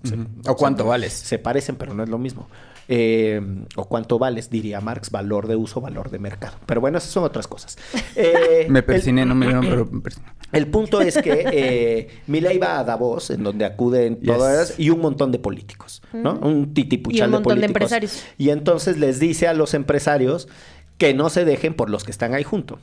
[0.47, 1.15] O, cuánto vales.
[1.15, 2.49] Se parecen, pero no es lo mismo.
[2.87, 3.41] Eh,
[3.77, 6.59] o cuánto vales, diría Marx, valor de uso, valor de mercado.
[6.67, 7.79] Pero bueno, esas son otras cosas.
[8.15, 9.63] Eh, me persiné, no me vieron,
[10.03, 10.17] pero
[10.53, 15.01] El punto es que eh, Milei va a Davos, en donde acuden todas, y un
[15.01, 16.39] montón de políticos, ¿no?
[16.41, 18.25] Un titipuchal y un montón de, empresarios.
[18.39, 20.49] Y entonces les dice a los empresarios
[20.99, 22.81] que no se dejen por los que están ahí junto.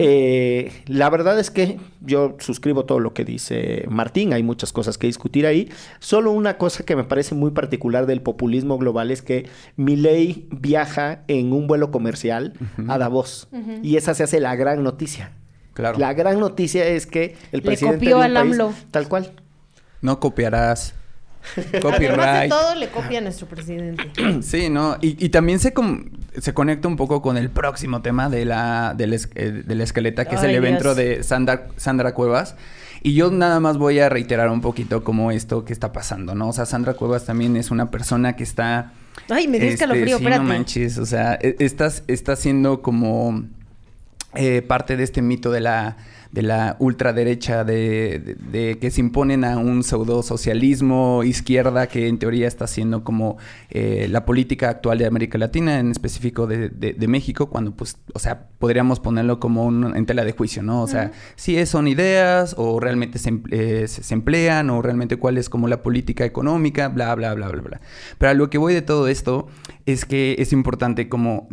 [0.00, 4.98] Eh, la verdad es que yo suscribo todo lo que dice Martín, hay muchas cosas
[4.98, 5.70] que discutir ahí.
[6.00, 11.22] Solo una cosa que me parece muy particular del populismo global es que Milei viaja
[11.28, 12.54] en un vuelo comercial
[12.88, 13.48] a Davos
[13.84, 15.30] y esa se hace la gran noticia.
[15.74, 15.98] Claro.
[15.98, 18.72] La gran noticia es que el presidente copió al AMLO.
[18.90, 19.32] tal cual.
[20.00, 20.94] No copiarás.
[21.74, 24.02] Además de todo le copia a nuestro presidente.
[24.42, 24.96] sí, ¿no?
[25.00, 25.74] Y, también se,
[26.38, 30.24] se conecta un poco con el próximo tema de la, del, eh, de la esqueleta,
[30.24, 32.56] que es el evento de Sandra, Sandra Cuevas.
[33.02, 36.48] Y yo nada más voy a reiterar un poquito como esto que está pasando, ¿no?
[36.48, 38.92] O sea, Sandra Cuevas también es una persona que está...
[39.28, 43.44] Ay, me dio este, escalofrío, sí, no manches, o sea, e, estás, está siendo como
[44.36, 45.96] eh, parte de este mito de la
[46.34, 52.18] de la ultraderecha, de, de, que se imponen a un pseudo socialismo izquierda que en
[52.18, 53.38] teoría está siendo como
[53.70, 58.18] eh, la política actual de América Latina, en específico de, de, México, cuando pues, o
[58.18, 60.82] sea, podríamos ponerlo como un, en tela de juicio, ¿no?
[60.82, 65.48] O sea, si son ideas o realmente se, eh, se, emplean o realmente cuál es
[65.48, 67.80] como la política económica, bla, bla, bla, bla, bla.
[68.18, 69.46] Pero a lo que voy de todo esto
[69.86, 71.46] es que es importante como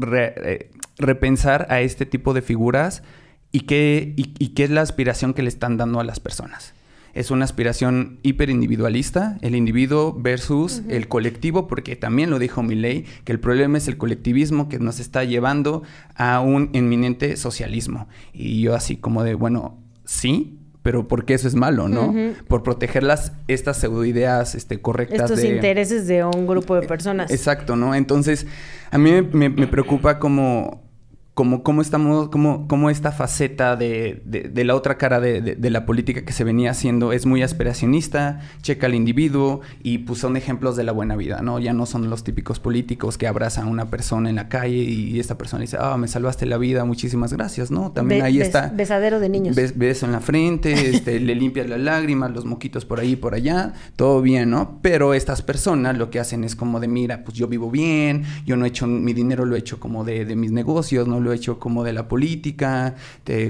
[0.97, 3.03] repensar a este tipo de figuras
[3.51, 6.73] y qué, y, qué es la aspiración que le están dando a las personas.
[7.13, 13.33] Es una aspiración hiperindividualista, el individuo versus el colectivo, porque también lo dijo Milley, que
[13.33, 15.83] el problema es el colectivismo que nos está llevando
[16.15, 18.07] a un inminente socialismo.
[18.31, 22.13] Y yo así como de, bueno, sí, pero porque eso es malo, ¿no?
[22.47, 25.29] Por proteger las, estas pseudoideas este, correctas.
[25.29, 27.31] Estos intereses de un grupo de personas.
[27.31, 27.93] Exacto, ¿no?
[27.93, 28.47] Entonces,
[28.89, 30.90] a mí me preocupa como
[31.33, 35.85] como cómo estamos, como, como esta faceta de, de, la otra cara de, de, la
[35.85, 40.75] política que se venía haciendo es muy aspiracionista, checa al individuo y pues son ejemplos
[40.75, 41.59] de la buena vida, ¿no?
[41.59, 45.21] Ya no son los típicos políticos que abrazan a una persona en la calle y
[45.21, 47.91] esta persona dice, ah, me salvaste la vida, muchísimas gracias, ¿no?
[47.93, 48.67] También ahí está.
[48.67, 49.55] Besadero de niños.
[49.55, 53.35] beso en la frente, este, le limpias las lágrimas, los moquitos por ahí y por
[53.35, 54.79] allá, todo bien, ¿no?
[54.81, 58.57] Pero estas personas lo que hacen es como de, mira, pues yo vivo bien, yo
[58.57, 61.20] no he hecho, mi dinero lo he hecho como de, de mis negocios, ¿no?
[61.21, 62.95] Lo he hecho como de la política,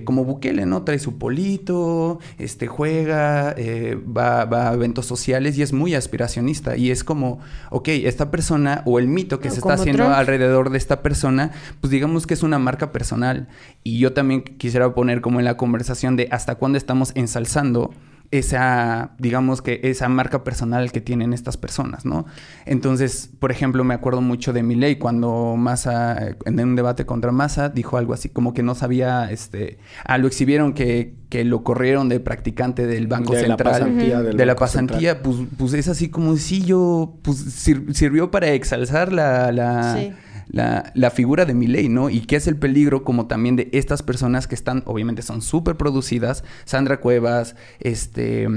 [0.03, 0.83] como Bukele, ¿no?
[0.83, 6.77] Trae su polito, este, juega, eh, va, va, a eventos sociales y es muy aspiracionista.
[6.77, 10.77] Y es como, ok, esta persona o el mito que se está haciendo alrededor de
[10.77, 13.47] esta persona, pues digamos que es una marca personal.
[13.83, 17.91] Y yo también quisiera poner como en la conversación de hasta cuándo estamos ensalzando
[18.31, 22.25] esa, digamos que esa marca personal que tienen estas personas, ¿no?
[22.65, 27.69] Entonces, por ejemplo, me acuerdo mucho de Milei cuando Massa, en un debate contra Massa,
[27.69, 32.07] dijo algo así como que no sabía, este, ah, lo exhibieron que, que lo corrieron
[32.09, 33.71] de practicante del Banco De la Central.
[33.73, 37.93] pasantía del de la Banco pasantía, pues, pues es así como si yo, pues sir-
[37.93, 39.51] sirvió para exalzar la...
[39.51, 40.13] la Sí.
[40.47, 42.09] La, la figura de Milei, ¿no?
[42.09, 45.75] Y qué es el peligro como también de estas personas que están, obviamente son súper
[45.77, 48.47] producidas, Sandra Cuevas, este...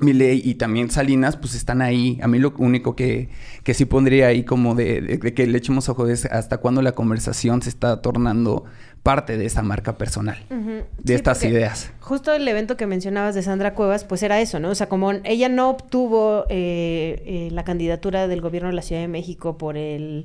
[0.00, 2.18] Milei y también Salinas, pues están ahí.
[2.20, 3.28] A mí lo único que,
[3.62, 6.82] que sí pondría ahí como de, de- de que le echemos ojo es hasta cuándo
[6.82, 8.64] la conversación se está tornando
[9.04, 11.92] parte de esa marca personal, de Sí, estas ideas.
[12.00, 14.70] Justo el evento que mencionabas de Sandra Cuevas, pues era eso, ¿no?
[14.70, 19.00] O sea, como ella no obtuvo eh, eh, la candidatura del gobierno de la Ciudad
[19.02, 20.24] de México por el...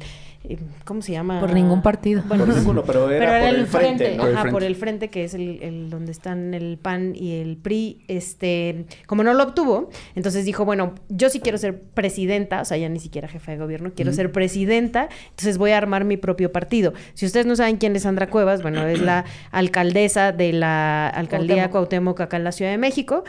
[0.86, 1.40] ¿Cómo se llama?
[1.40, 2.24] Por ningún partido.
[2.26, 4.24] Bueno, Por ninguno, pero era pero por era el frente, ¿no?
[4.24, 4.54] Por el ajá, frente.
[4.54, 8.04] por el frente, que es el, el donde están el PAN y el PRI.
[8.08, 12.78] Este, como no lo obtuvo, entonces dijo, bueno, yo sí quiero ser presidenta, o sea,
[12.78, 16.52] ya ni siquiera jefa de gobierno, quiero ser presidenta, entonces voy a armar mi propio
[16.52, 16.94] partido.
[17.14, 21.70] Si ustedes no saben quién es Sandra Cuevas, bueno, es la alcaldesa de la alcaldía
[21.70, 23.24] Cuauhtémoc acá en la Ciudad de México.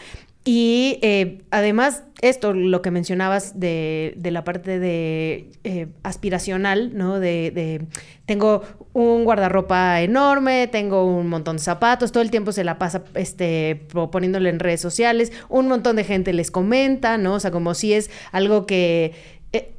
[0.45, 7.19] Y eh, además, esto, lo que mencionabas de, de la parte de eh, aspiracional, ¿no?
[7.19, 7.87] De, de
[8.27, 13.05] tengo un guardarropa enorme, tengo un montón de zapatos, todo el tiempo se la pasa
[13.15, 17.35] este, po- poniéndole en redes sociales, un montón de gente les comenta, ¿no?
[17.35, 19.13] O sea, como si es algo que...
[19.53, 19.73] eh,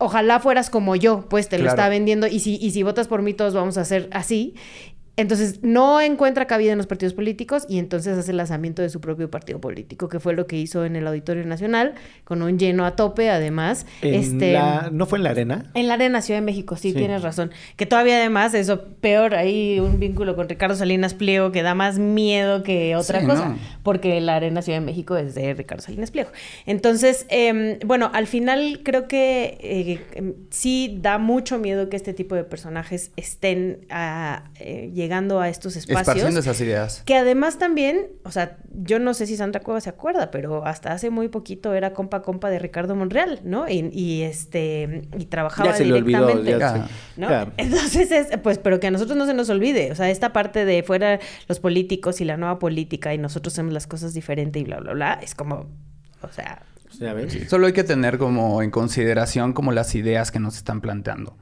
[0.00, 3.22] Ojalá fueras como yo, pues te lo está vendiendo y si, y si votas por
[3.22, 4.54] mí todos vamos a hacer así.
[5.18, 9.00] Entonces no encuentra cabida en los partidos políticos y entonces hace el lanzamiento de su
[9.00, 12.86] propio partido político, que fue lo que hizo en el Auditorio Nacional, con un lleno
[12.86, 13.84] a tope además.
[14.00, 15.70] En este, la- ¿No fue en la arena?
[15.74, 16.96] en la Arena Ciudad de México, sí, Sí.
[16.96, 17.50] tienes razón.
[17.76, 21.98] Que todavía además, eso peor, hay un vínculo con Ricardo Salinas Pliego que da más
[21.98, 23.58] miedo que otra Sí, cosa, ¿no?
[23.82, 26.30] porque la Arena Ciudad de México es de Ricardo Salinas Pliego.
[26.64, 32.14] Entonces, em, bueno, al final creo que eh, em, sí da mucho miedo que este
[32.14, 35.07] tipo de personajes estén ah, eh, llegando
[35.40, 36.00] a estos espacios.
[36.00, 37.02] Esparciendo esas ideas.
[37.04, 40.92] Que además también, o sea, yo no sé si Sandra Cueva se acuerda, pero hasta
[40.92, 43.68] hace muy poquito era compa compa de Ricardo Monreal, ¿no?
[43.68, 46.26] Y, y, este y trabajaba Ya se le olvidó.
[46.42, 46.58] directamente.
[46.58, 46.88] Ya.
[47.16, 47.30] ¿no?
[47.30, 47.52] Ya.
[47.56, 50.64] Entonces es, pues, pero que a nosotros no se nos olvide, o sea, esta parte
[50.64, 51.18] de fuera
[51.48, 54.92] los políticos y la nueva política y nosotros hacemos las cosas diferente y bla, bla,
[54.92, 55.66] bla, es como,
[56.22, 56.62] o sea.
[57.48, 61.36] Solo hay que tener como en consideración como las ideas que nos están planteando.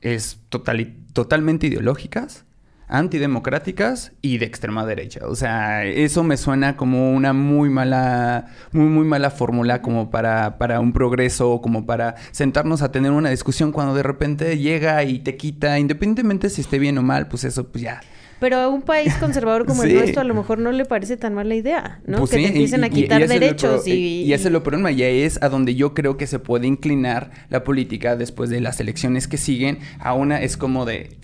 [0.00, 2.44] Es totali- totalmente ideológicas,
[2.88, 5.20] antidemocráticas y de extrema derecha.
[5.26, 10.58] O sea, eso me suena como una muy mala, muy, muy mala fórmula como para,
[10.58, 15.02] para un progreso o como para sentarnos a tener una discusión cuando de repente llega
[15.04, 18.00] y te quita, independientemente si esté bien o mal, pues eso, pues ya.
[18.38, 19.90] pero a un país conservador como Sí.
[19.90, 22.18] el nuestro a lo mejor no le parece tan mala idea, ¿no?
[22.18, 24.90] Pues que sí, te empiecen a quitar y derechos y, y ese es lo problema,
[24.92, 28.60] y ahí es a donde yo creo que se puede inclinar la política después de
[28.60, 29.78] las elecciones que siguen.
[29.98, 31.16] A una es como de...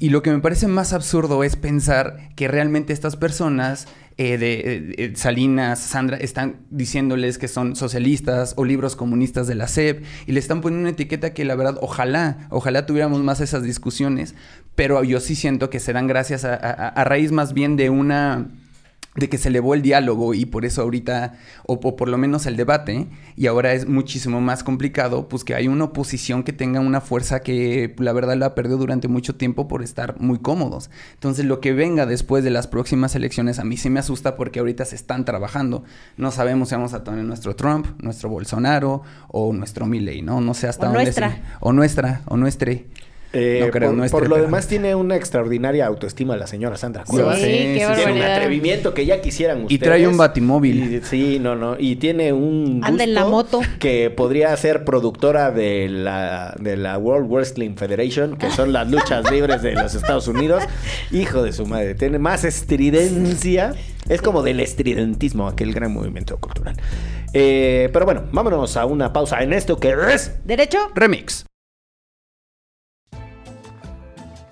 [0.00, 3.86] Y, lo que me parece más absurdo es pensar que realmente estas personas...
[4.16, 9.54] eh, de eh, eh, Salinas, Sandra, están diciéndoles que son socialistas o libros comunistas de
[9.54, 13.40] la SEP y le están poniendo una etiqueta que la verdad, ojalá, ojalá tuviéramos más
[13.40, 14.34] esas discusiones,
[14.74, 18.48] pero yo sí siento que se dan gracias a raíz más bien de una
[19.18, 21.34] de que se elevó el diálogo y por eso ahorita,
[21.66, 25.54] o, o por lo menos el debate, y ahora es muchísimo más complicado, pues que
[25.54, 29.68] hay una oposición que tenga una fuerza que la verdad la perdió durante mucho tiempo
[29.68, 30.90] por estar muy cómodos.
[31.14, 34.60] Entonces lo que venga después de las próximas elecciones a mí sí me asusta porque
[34.60, 35.84] ahorita se están trabajando.
[36.16, 40.40] No sabemos si vamos a tener nuestro Trump, nuestro Bolsonaro o nuestro Milley, ¿no?
[40.40, 41.04] No sé hasta O dónde...
[41.04, 41.30] nuestra.
[41.32, 42.86] se- O nuestra, o nuestre.
[43.32, 46.76] Eh, No creo, por, no es por lo demás tiene una extraordinaria autoestima la señora
[46.78, 47.36] Sandra Sí, Cuevas.
[47.36, 47.94] Sí, qué sí.
[47.96, 49.72] Tiene un atrevimiento que ya quisieran ustedes.
[49.72, 50.94] Y trae un batimóvil.
[50.94, 51.76] Y- sí, no, no.
[51.78, 53.60] Y tiene un Anda en la moto.
[53.80, 59.30] que podría ser productora de la, de la World Wrestling Federation, que son las luchas
[59.30, 60.62] libres de los Estados Unidos.
[61.12, 61.94] Hijo de su madre.
[61.94, 63.74] Tiene más estridencia.
[64.08, 66.76] Es como del estridentismo, aquel gran movimiento cultural.
[67.34, 70.32] Eh, pero bueno, vámonos a una pausa en esto que es...
[70.46, 70.78] derecho.
[70.94, 71.44] Remix.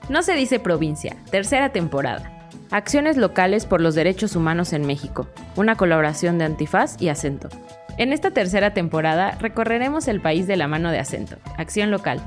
[0.08, 2.48] No se dice provincia, tercera temporada.
[2.70, 7.48] Acciones locales por los derechos humanos en México, una colaboración de Antifaz y Acento.
[7.98, 12.20] En esta tercera temporada recorreremos el país de la mano de Acento, Acción Local,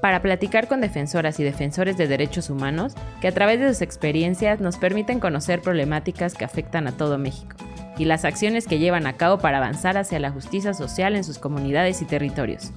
[0.00, 4.60] para platicar con defensoras y defensores de derechos humanos que a través de sus experiencias
[4.60, 7.56] nos permiten conocer problemáticas que afectan a todo México
[7.98, 11.38] y las acciones que llevan a cabo para avanzar hacia la justicia social en sus
[11.38, 12.72] comunidades y territorios.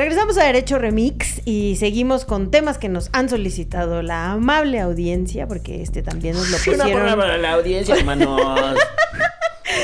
[0.00, 5.46] Regresamos a Derecho Remix y seguimos con temas que nos han solicitado la amable audiencia,
[5.46, 6.86] porque este también nos lo pusieron.
[6.86, 8.78] Una palabra para la audiencia, hermanos.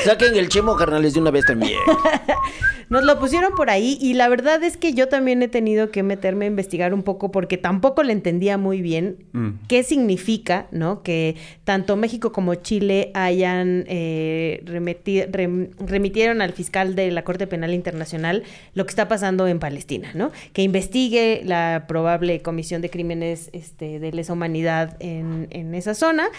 [0.07, 1.77] Saquen el chemo, carnales, de una vez también.
[2.89, 6.03] Nos lo pusieron por ahí y la verdad es que yo también he tenido que
[6.03, 9.49] meterme a investigar un poco porque tampoco le entendía muy bien Mm.
[9.67, 11.03] qué significa, ¿no?
[11.03, 17.45] Que tanto México como Chile hayan eh, remeti- rem- remitieron al fiscal de la Corte
[17.45, 18.43] Penal Internacional
[18.73, 20.31] lo que está pasando en Palestina, ¿no?
[20.53, 26.29] Que investigue la probable comisión de crímenes este, de lesa humanidad en, en esa zona.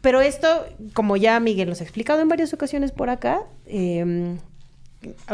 [0.00, 4.36] Pero esto, como ya Miguel nos ha explicado en varias ocasiones por acá, eh,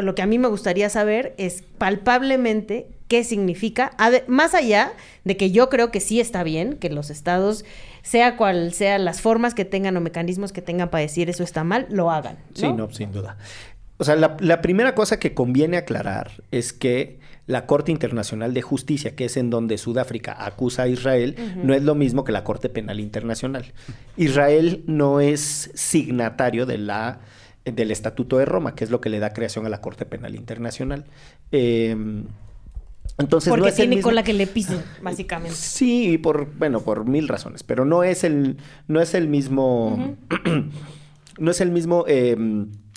[0.00, 3.92] lo que a mí me gustaría saber es palpablemente qué significa,
[4.26, 4.92] más allá
[5.24, 7.64] de que yo creo que sí está bien que los estados,
[8.02, 11.64] sea cual sea las formas que tengan o mecanismos que tengan para decir eso está
[11.64, 12.36] mal, lo hagan.
[12.50, 12.56] ¿no?
[12.56, 13.36] Sí, no, sin duda.
[13.96, 18.62] O sea, la, la primera cosa que conviene aclarar es que la Corte Internacional de
[18.62, 22.42] Justicia, que es en donde Sudáfrica acusa a Israel, no es lo mismo que la
[22.44, 23.72] Corte Penal Internacional.
[24.16, 27.20] Israel no es signatario de la,
[27.66, 30.34] del Estatuto de Roma, que es lo que le da creación a la Corte Penal
[30.34, 31.04] Internacional.
[31.52, 31.94] Eh,
[33.18, 35.54] entonces, Porque no es el tiene mismo- cola que le pisen, básicamente.
[35.54, 38.56] Sí, por, bueno, por mil razones, pero no es el,
[38.88, 40.16] no es el mismo,
[41.38, 42.36] no es el mismo eh,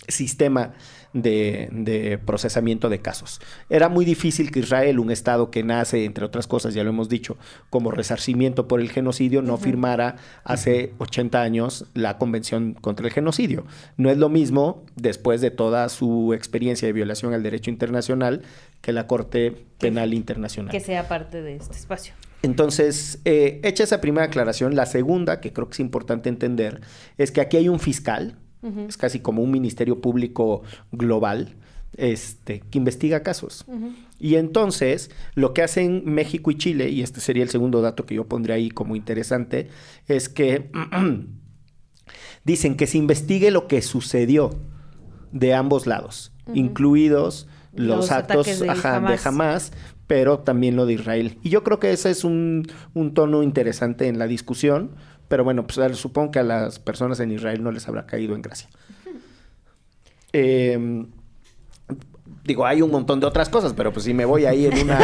[0.07, 0.73] sistema
[1.13, 3.39] de, de procesamiento de casos.
[3.69, 7.09] Era muy difícil que Israel, un Estado que nace, entre otras cosas, ya lo hemos
[7.09, 7.37] dicho,
[7.69, 13.65] como resarcimiento por el genocidio, no firmara hace 80 años la Convención contra el Genocidio.
[13.97, 18.41] No es lo mismo, después de toda su experiencia de violación al derecho internacional,
[18.81, 20.71] que la Corte Penal Internacional.
[20.71, 22.13] Que sea parte de este espacio.
[22.43, 26.81] Entonces, eh, hecha esa primera aclaración, la segunda, que creo que es importante entender,
[27.17, 31.55] es que aquí hay un fiscal, es casi como un ministerio público global,
[31.95, 33.65] este, que investiga casos.
[34.19, 38.15] Y entonces, lo que hacen México y Chile, y este sería el segundo dato que
[38.15, 39.69] yo pondría ahí como interesante,
[40.07, 40.69] es que
[42.43, 44.51] dicen que se investigue lo que sucedió
[45.31, 49.25] de ambos lados, incluidos los, Los actos ajá, de Hamás.
[49.27, 49.71] Hamas,
[50.07, 51.37] pero también lo de Israel.
[51.43, 54.95] Y yo creo que ese es un, un tono interesante en la discusión,
[55.27, 58.41] pero bueno, pues supongo que a las personas en Israel no les habrá caído en
[58.41, 58.69] gracia.
[60.33, 61.05] Eh,
[62.43, 64.99] digo, hay un montón de otras cosas, pero pues si me voy ahí en una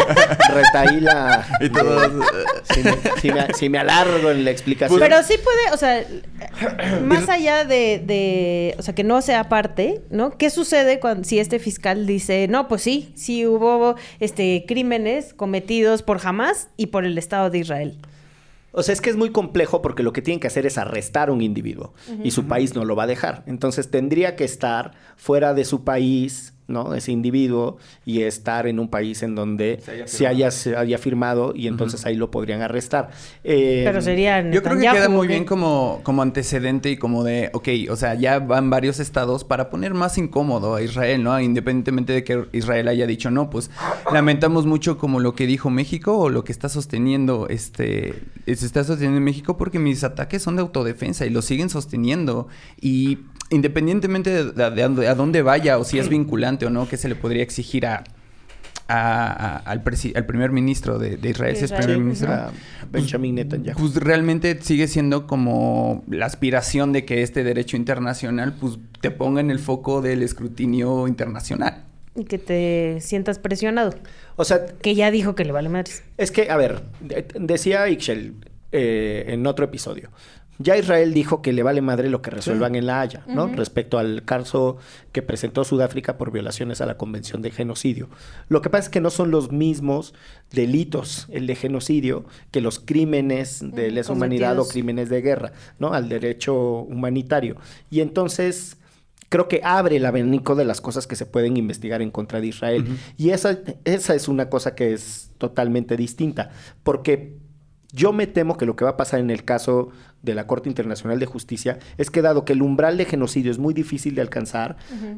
[0.54, 1.46] retaíla...
[1.62, 2.24] Y todos, de-
[2.74, 5.00] si, me, si me- si me alargo en la explicación...
[5.00, 6.06] Pero sí puede, o sea,
[7.04, 10.38] más allá de, de, o sea, que no sea parte, ¿no?
[10.38, 16.04] ¿Qué sucede cuando si este fiscal dice, no, pues sí, sí hubo este crímenes cometidos
[16.04, 17.98] por Hamas y por el Estado de Israel?
[18.76, 21.30] O sea, es que es muy complejo porque lo que tienen que hacer es arrestar
[21.30, 23.44] a un individuo y su país no lo va a dejar.
[23.46, 26.94] Entonces tendría que estar fuera de su país, ¿no?
[26.94, 30.98] Ese individuo y estar en un país en donde Se haya se haya, se haya
[30.98, 33.10] firmado y entonces ahí lo podrían arrestar.
[33.44, 37.50] Eh, Pero sería Yo creo que queda muy bien como, como antecedente y como de,
[37.54, 41.40] ok, o sea, ya van varios estados para poner más incómodo a Israel, ¿no?
[41.40, 43.70] Independientemente de que Israel haya dicho, no, pues
[44.12, 48.84] lamentamos mucho como lo que dijo México o lo que está sosteniendo, este, se está
[48.84, 52.48] sosteniendo en México porque mis ataques son de autodefensa y lo siguen sosteniendo.
[52.80, 53.20] Y
[53.54, 57.08] independientemente de, de- de a dónde- vaya o si es vinculante o no, que se
[57.10, 58.04] le podría exigir a...
[58.88, 62.32] a- a- al, primer ministro de, de Israel, si es primer ministro.
[62.34, 62.52] a
[62.92, 63.78] Benjamin Netanyahu.
[63.80, 69.40] Pues realmente sigue siendo como la aspiración de que este derecho internacional pues te ponga
[69.42, 71.86] en el foco del escrutinio internacional.
[72.16, 73.96] Y que te sientas presionado.
[74.36, 76.04] o sea, Que ya dijo que le vale madres.
[76.18, 78.36] Es que, a ver, de- decía Ixchel
[78.72, 80.10] eh, en otro episodio.
[80.64, 83.48] Ya Israel dijo que le vale madre lo que resuelvan en La Haya, ¿no?
[83.48, 84.78] Respecto al caso
[85.12, 88.10] que presentó Sudáfrica por violaciones a la Convención de Genocidio.
[88.48, 90.14] Lo que pasa es que no son los mismos
[90.52, 95.94] delitos, el de genocidio, que los crímenes de lesa humanidad o crímenes de guerra, ¿no?
[95.94, 97.58] Al derecho humanitario.
[97.90, 98.78] Y entonces
[99.30, 102.48] creo que abre el abanico de las cosas que se pueden investigar en contra de
[102.48, 102.86] Israel.
[103.18, 106.52] Y esa, esa es una cosa que es totalmente distinta,
[106.84, 107.43] porque
[107.94, 109.90] yo me temo que lo que va a pasar en el caso
[110.24, 113.60] de la Corte Internacional de Justicia es que dado que el umbral de genocidio es
[113.60, 114.78] muy difícil de alcanzar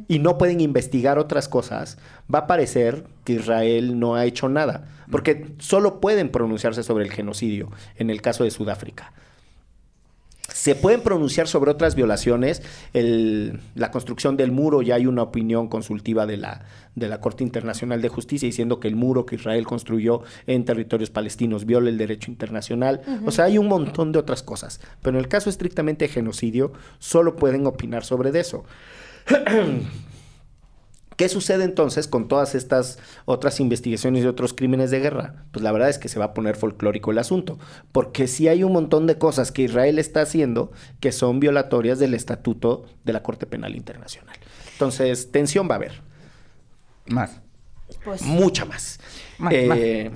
[0.10, 1.98] y no pueden investigar otras cosas,
[2.34, 7.12] va a parecer que Israel no ha hecho nada, porque solo pueden pronunciarse sobre el
[7.12, 9.14] genocidio en el caso de Sudáfrica.
[10.56, 12.62] Se pueden pronunciar sobre otras violaciones.
[12.94, 18.46] La construcción del muro, ya hay una opinión consultiva de la, Corte Internacional de Justicia
[18.46, 23.02] diciendo que el muro que Israel construyó en territorios palestinos viola el derecho internacional.
[23.26, 24.80] O sea, hay un montón de otras cosas.
[25.02, 28.64] Pero en el caso estrictamente de genocidio, solo pueden opinar sobre eso.
[31.16, 35.46] ¿Qué sucede entonces con todas estas otras investigaciones de otros crímenes de guerra?
[35.52, 37.58] Pues la verdad es que se va a poner folclórico el asunto,
[37.94, 42.14] porque si hay un montón de cosas que Israel está haciendo que son violatorias del
[42.14, 44.36] estatuto de la Corte Penal Internacional.
[44.74, 46.02] Entonces, tensión va a haber.
[47.08, 47.40] Más.
[48.04, 49.00] Pues, Mucha más.
[49.38, 50.12] Más, Eh,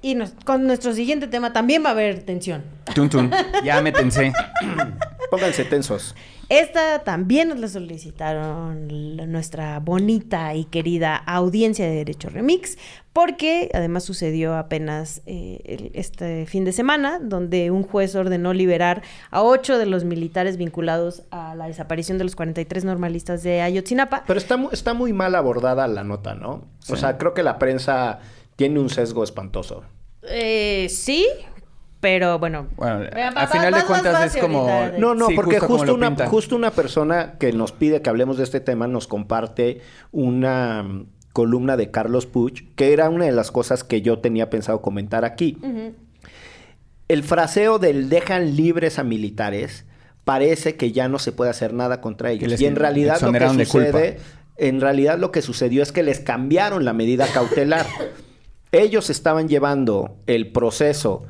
[0.00, 2.64] y nos- con nuestro siguiente tema también va a haber tensión.
[2.94, 3.30] Tun, tun.
[3.64, 4.32] Ya me tensé.
[5.30, 6.14] Pónganse tensos.
[6.52, 12.76] Esta también nos la solicitaron la- nuestra bonita y querida audiencia de Derecho Remix,
[13.14, 19.00] porque además sucedió apenas eh, el- este fin de semana, donde un juez ordenó liberar
[19.30, 24.24] a ocho de los militares vinculados a la desaparición de los 43 normalistas de Ayotzinapa.
[24.26, 26.66] Pero está, mu- está muy mal abordada la nota, ¿no?
[26.90, 28.20] O sea, creo que la prensa
[28.56, 29.84] tiene un sesgo espantoso.
[30.28, 31.26] Eh, sí,
[32.02, 32.66] pero bueno.
[32.80, 34.68] A final de cuentas es como...
[34.68, 34.98] ahorita.
[34.98, 36.28] No, no, Sí, porque justo una, pintan.
[36.28, 41.06] justo una persona que nos pide que hablemos de este tema nos comparte una mm,
[41.32, 45.24] columna de Carlos Puch, que era una de las cosas que yo tenía pensado comentar
[45.24, 45.58] aquí.
[47.06, 49.86] El fraseo del dejan libres a militares
[50.24, 52.60] parece que ya no se puede hacer nada contra ellos.
[52.60, 54.18] Y en realidad lo que sucede,
[54.56, 57.86] en realidad lo que sucedió es que les cambiaron la medida cautelar.
[58.72, 61.26] Ellos estaban llevando el proceso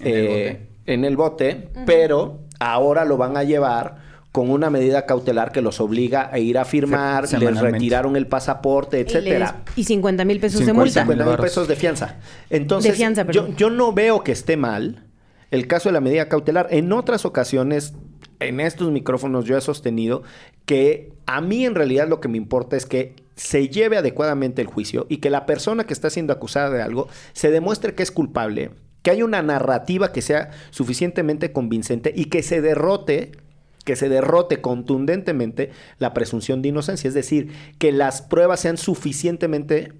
[0.00, 0.92] En el eh, bote.
[0.92, 5.80] en el bote, pero ahora lo van a llevar con una medida cautelar que los
[5.80, 9.62] obliga a ir a firmar, les retiraron el pasaporte, Y etcétera.
[9.66, 11.00] les- Y 50 mil pesos de 50 multa.
[11.02, 12.16] 50 mil pesos de fianza.
[12.50, 15.04] Entonces, De fianza, yo, yo no veo que esté mal
[15.50, 16.66] el caso de la medida cautelar.
[16.70, 17.94] En otras ocasiones,
[18.40, 20.22] en estos micrófonos yo he sostenido
[20.66, 24.68] que a mí en realidad lo que me importa es que se lleve adecuadamente el
[24.68, 28.10] juicio y que la persona que está siendo acusada de algo se demuestre que es
[28.10, 28.70] culpable,
[29.06, 33.30] que hay una narrativa que sea suficientemente convincente y que se derrote
[33.84, 39.92] que se derrote contundentemente la presunción de inocencia, es decir, que las pruebas sean suficientemente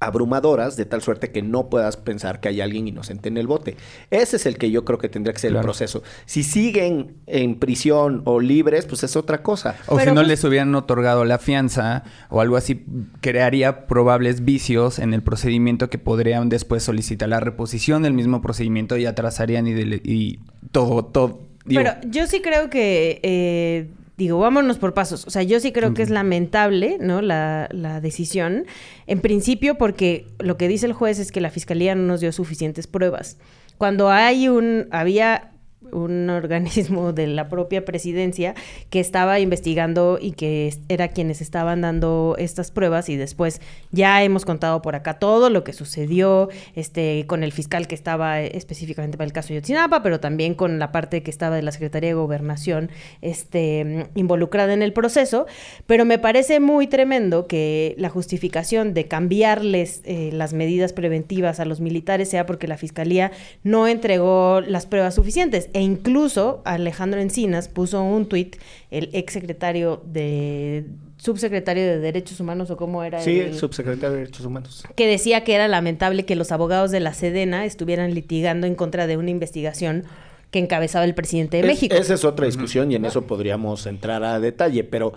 [0.00, 3.76] abrumadoras de tal suerte que no puedas pensar que hay alguien inocente en el bote.
[4.10, 6.02] Ese es el que yo creo que tendría que ser el proceso.
[6.24, 9.76] Si siguen en prisión o libres, pues es otra cosa.
[9.88, 12.84] O Pero si no pues- les hubieran otorgado la fianza o algo así,
[13.20, 18.96] crearía probables vicios en el procedimiento que podrían después solicitar la reposición del mismo procedimiento
[18.96, 20.38] y atrasarían y,
[20.70, 21.40] todo, todo.
[21.64, 23.88] digo, Pero yo sí creo que, eh,
[24.18, 25.26] digo, vámonos por pasos.
[25.26, 27.22] O sea, yo sí creo que es lamentable, ¿no?
[27.22, 28.66] La, la decisión.
[29.06, 32.32] En principio, porque lo que dice el juez es que la fiscalía no nos dio
[32.32, 33.38] suficientes pruebas.
[33.78, 35.52] Cuando hay un, había
[35.92, 38.54] un organismo de la propia presidencia
[38.90, 43.60] que estaba investigando y que era quienes estaban dando estas pruebas y después
[43.90, 48.42] ya hemos contado por acá todo lo que sucedió este con el fiscal que estaba
[48.42, 51.72] eh, específicamente para el caso Yotzinapa, pero también con la parte que estaba de la
[51.72, 52.90] Secretaría de Gobernación
[53.22, 55.46] este involucrada en el proceso,
[55.86, 61.64] pero me parece muy tremendo que la justificación de cambiarles eh, las medidas preventivas a
[61.64, 63.32] los militares sea porque la fiscalía
[63.62, 68.56] no entregó las pruebas suficientes e incluso Alejandro Encinas puso un tuit,
[68.90, 70.86] el ex secretario de
[71.18, 74.82] subsecretario de Derechos Humanos o cómo era Sí, el- el subsecretario de Derechos Humanos.
[74.96, 79.06] que decía que era lamentable que los abogados de la Sedena estuvieran litigando en contra
[79.06, 80.02] de una investigación
[80.50, 81.94] que encabezaba el presidente de Es- México.
[81.94, 85.12] Esa es otra discusión y en eso podríamos entrar a detalle, pero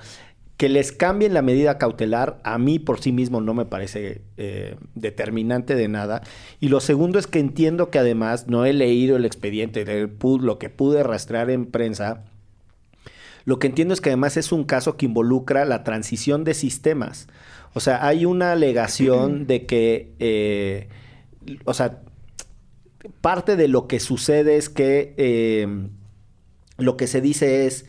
[0.62, 4.76] que les cambien la medida cautelar a mí por sí mismo no me parece eh,
[4.94, 6.22] determinante de nada.
[6.60, 10.60] Y lo segundo es que entiendo que además no he leído el expediente, de lo
[10.60, 12.26] que pude rastrear en prensa.
[13.44, 17.28] Lo que entiendo es que además es un caso que involucra la transición de sistemas.
[17.74, 20.90] O sea, hay una alegación de que, eh,
[21.66, 22.04] o sea,
[23.22, 25.68] parte de lo que sucede es que eh,
[26.78, 27.88] lo que se dice es,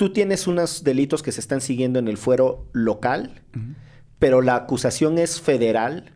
[0.00, 3.42] tú tienes unos delitos que se están siguiendo en el fuero local,
[4.18, 6.12] pero la acusación es federal,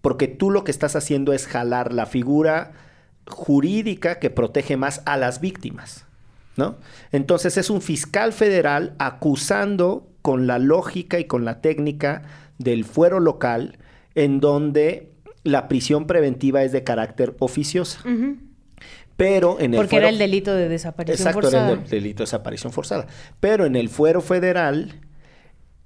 [0.00, 2.74] porque tú lo que estás haciendo es jalar la figura
[3.26, 6.06] jurídica que protege más a las víctimas,
[6.56, 6.76] ¿no?
[7.10, 12.22] Entonces es un fiscal federal acusando con la lógica y con la técnica
[12.58, 13.78] del fuero local,
[14.14, 15.10] en donde
[15.42, 18.00] la prisión preventiva es de carácter oficiosa.
[19.18, 21.64] Pero en el Porque era el delito de desaparición Exacto, forzada.
[21.64, 23.06] era el del- delito de desaparición forzada.
[23.40, 24.94] Pero en el fuero federal,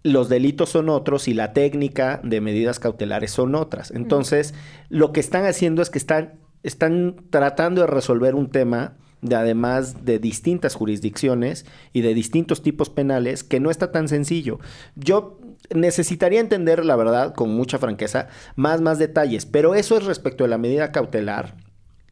[0.05, 3.91] los delitos son otros y la técnica de medidas cautelares son otras.
[3.91, 4.53] Entonces,
[4.91, 10.05] lo que están haciendo es que están, están tratando de resolver un tema de además
[10.05, 11.65] de distintas jurisdicciones
[11.95, 14.59] y de distintos tipos penales que no está tan sencillo.
[14.97, 15.39] Yo
[15.75, 20.51] necesitaría entender, la verdad, con mucha franqueza, más, más detalles, pero eso es respecto de
[20.51, 21.55] la medida cautelar.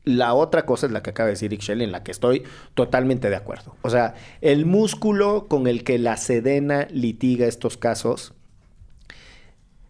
[0.04, 2.44] La otra cosa es la que acaba de decir Ixchel, en la que estoy
[2.74, 3.76] totalmente de acuerdo.
[3.82, 8.34] O sea, el músculo con el que la Sedena litiga estos casos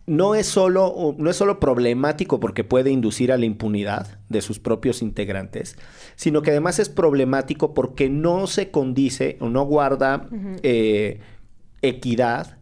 [0.07, 4.59] no es, solo, no es solo problemático porque puede inducir a la impunidad de sus
[4.59, 5.77] propios integrantes,
[6.17, 10.29] sino que además es problemático porque no se condice o no guarda
[10.65, 11.21] eh,
[11.83, 12.59] equidad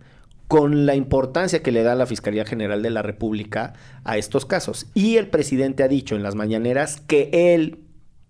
[0.48, 3.74] con la importancia que le da la Fiscalía General de la República
[4.04, 4.86] a estos casos.
[4.94, 7.84] Y el presidente ha dicho en las mañaneras que él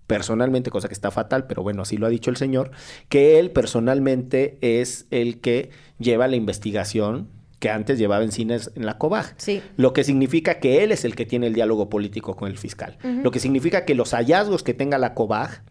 [0.08, 2.72] personalmente, cosa que está fatal, pero bueno, así lo ha dicho el señor,
[3.08, 7.28] que él personalmente es el que lleva la investigación
[7.60, 9.34] que antes llevaba en cines en la COBAG.
[9.36, 9.62] Sí.
[9.76, 12.98] Lo que significa que él es el que tiene el diálogo político con el fiscal.
[13.02, 15.62] Lo que significa que los hallazgos que tenga la COBAG,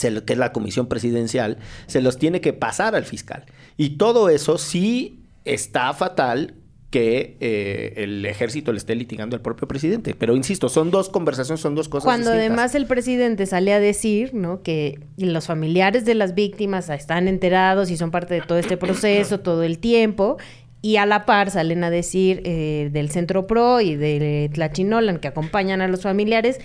[0.00, 3.46] que es la comisión presidencial, se los tiene que pasar al fiscal.
[3.76, 6.54] Y todo eso sí está fatal
[6.90, 10.14] que eh, el ejército le esté litigando al propio presidente.
[10.14, 12.48] Pero insisto, son dos conversaciones, son dos cosas Cuando distintas.
[12.48, 14.62] además el presidente sale a decir, ¿no?
[14.62, 19.40] Que los familiares de las víctimas están enterados y son parte de todo este proceso
[19.40, 20.36] todo el tiempo.
[20.80, 25.26] Y a la par salen a decir eh, del Centro Pro y de Tlachinolan que
[25.26, 26.60] acompañan a los familiares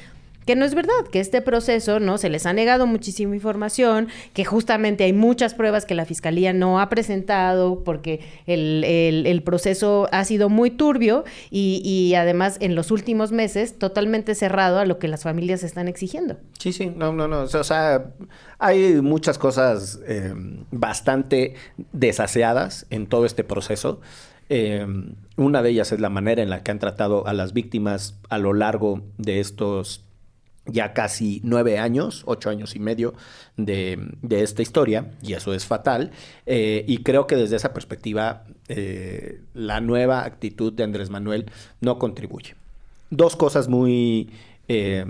[0.46, 2.18] que no es verdad, que este proceso, ¿no?
[2.18, 6.80] Se les ha negado muchísima información, que justamente hay muchas pruebas que la fiscalía no
[6.80, 12.92] ha presentado porque el, el- proceso ha sido muy turbio y, y además en los
[12.92, 16.38] últimos meses totalmente cerrado a lo que las familias están exigiendo.
[16.60, 17.42] Sí, sí, no, no, no.
[17.42, 18.06] O sea, o sea,
[18.60, 20.34] hay muchas cosas eh,
[20.72, 21.56] bastante
[21.92, 24.02] desaseadas en todo este proceso.
[24.50, 24.86] Eh,
[25.38, 28.38] una de ellas es la manera en la que han tratado a las víctimas a
[28.38, 30.04] lo largo de estos
[30.66, 33.14] ya casi nueve años, ocho años y medio
[33.58, 36.12] de, de esta historia, y eso es fatal.
[36.46, 41.98] Eh, y creo que desde esa perspectiva, eh, la nueva actitud de Andrés Manuel no
[41.98, 42.56] contribuye.
[43.10, 44.30] Dos cosas muy,
[44.68, 45.06] eh,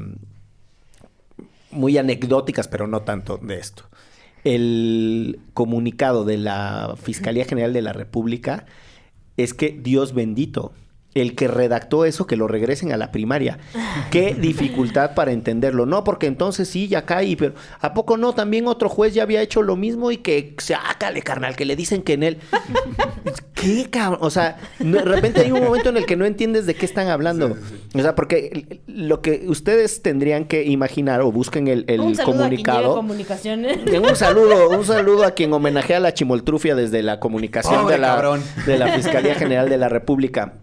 [1.71, 3.83] muy anecdóticas, pero no tanto de esto.
[4.43, 8.65] El comunicado de la Fiscalía General de la República
[9.37, 10.73] es que Dios bendito,
[11.13, 13.59] el que redactó eso, que lo regresen a la primaria.
[14.11, 15.85] Qué dificultad para entenderlo.
[15.85, 18.33] No, porque entonces sí, ya cae, pero ¿a poco no?
[18.33, 21.75] También otro juez ya había hecho lo mismo y que se hágale, carnal, que le
[21.75, 22.37] dicen que en él.
[23.53, 24.19] ¿Qué cabrón?
[24.23, 26.85] O sea, no- de repente hay un momento en el que no entiendes de qué
[26.85, 27.57] están hablando.
[27.93, 32.45] O sea, porque lo que ustedes tendrían que imaginar o busquen el, el Un saludo
[32.45, 32.95] a quien lleve comunicado.
[32.95, 33.77] comunicaciones.
[34.01, 38.01] Un saludo, un saludo a quien homenajea a la chimoltrufia desde la comunicación Pobre de
[38.01, 38.41] la, cabrón.
[38.65, 40.53] de la Fiscalía General de la República.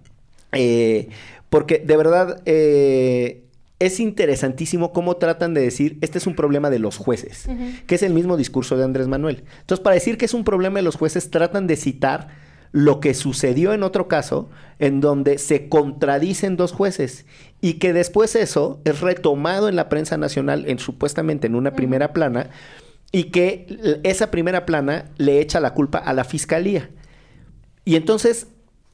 [0.52, 1.08] Eh,
[1.50, 3.44] porque de verdad eh,
[3.78, 7.48] es interesantísimo cómo tratan de decir, este es un problema de los jueces,
[7.86, 9.44] que es el mismo discurso de Andrés Manuel.
[9.60, 12.28] Entonces, para decir que es un problema de los jueces, tratan de citar
[12.72, 17.24] lo que sucedió en otro caso, en donde se contradicen dos jueces
[17.60, 22.12] y que después eso es retomado en la prensa nacional, en, supuestamente en una primera
[22.12, 22.50] plana,
[23.10, 26.90] y que esa primera plana le echa la culpa a la fiscalía.
[27.84, 28.48] Y entonces,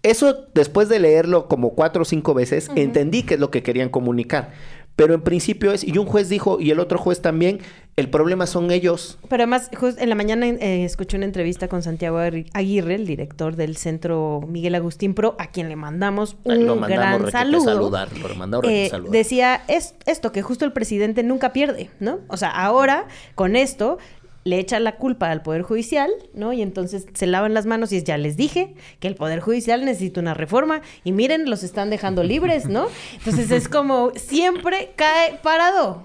[0.04, 3.88] eso después de leerlo como cuatro o cinco veces, entendí que es lo que querían
[3.88, 4.52] comunicar.
[4.96, 7.58] Pero en principio es, y un juez dijo, y el otro juez también,
[7.96, 9.18] el problema son ellos.
[9.28, 12.18] Pero además, justo en la mañana eh, escuché una entrevista con Santiago
[12.52, 17.22] Aguirre, el director del Centro Miguel Agustín Pro, a quien le mandamos un Lo mandamos
[17.22, 17.64] gran saludo.
[17.64, 19.10] saludar, lo mandamos Eh, saludar.
[19.10, 22.20] decía es, esto, que justo el presidente nunca pierde, ¿no?
[22.28, 23.98] O sea, ahora, con esto,
[24.44, 26.52] le echa la culpa al Poder Judicial, ¿no?
[26.52, 29.84] Y entonces se lavan las manos y es, ya les dije que el Poder Judicial
[29.84, 32.86] necesita una reforma y miren, los están dejando libres, ¿no?
[33.14, 36.04] Entonces es como siempre cae parado.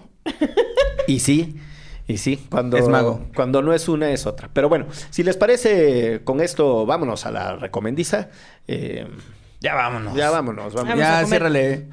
[1.08, 1.56] Y sí,
[2.08, 3.26] y sí, cuando, Es mago.
[3.36, 4.50] cuando no es una es otra.
[4.54, 8.30] Pero bueno, si les parece, con esto vámonos a la recomendiza.
[8.68, 9.06] Eh,
[9.62, 10.16] Ya vámonos.
[10.16, 10.98] ya vámonos, vámonos.
[10.98, 11.88] Ya, ciérrale.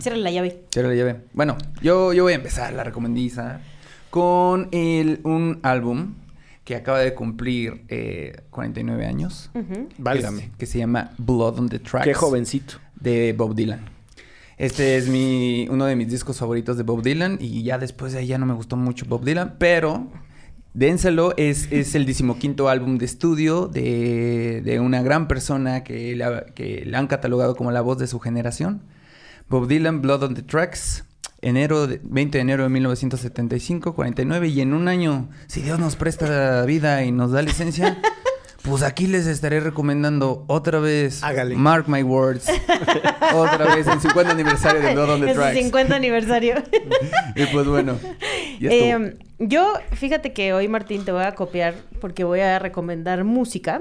[0.00, 0.64] Cierra la llave.
[0.72, 1.16] Ciérrale, llave.
[1.32, 3.60] Bueno, yo, yo voy a empezar la recomendiza
[4.12, 6.16] con el, un álbum
[6.64, 9.50] que acaba de cumplir eh, 49 años.
[9.54, 9.88] Ujú.
[9.96, 10.50] Válgame.
[10.50, 12.04] Que, que se llama Blood on the Tracks.
[12.04, 12.74] Qué jovencito.
[13.00, 13.80] de Bob Dylan.
[14.58, 18.18] Este es mi, uno de mis discos favoritos de Bob Dylan y ya después de
[18.18, 20.06] ahí ya no me gustó mucho Bob Dylan, pero
[20.74, 26.44] dénselo, es, es el decimoquinto álbum de estudio de, de una gran persona que la,
[26.54, 28.82] que la han catalogado como la voz de su generación.
[29.48, 31.06] Bob Dylan, Blood on the Tracks,
[31.42, 35.96] enero de- 20 de enero de 1975, 49 y en un año, si Dios nos
[35.96, 37.98] presta vida y nos da licencia,
[38.62, 41.56] pues aquí les estaré recomendando otra vez Hágale.
[41.56, 42.46] Mark My Words.
[43.34, 45.58] Otra vez el 50 aniversario de Blood on the Es su Tracks.
[45.58, 46.54] 50 aniversario.
[47.34, 47.98] Y pues bueno,
[48.60, 49.06] ya estuvo.
[49.06, 49.16] Eh,
[49.48, 53.80] yo, fíjate que hoy, Martín, te voy a copiar porque voy a recomendar música.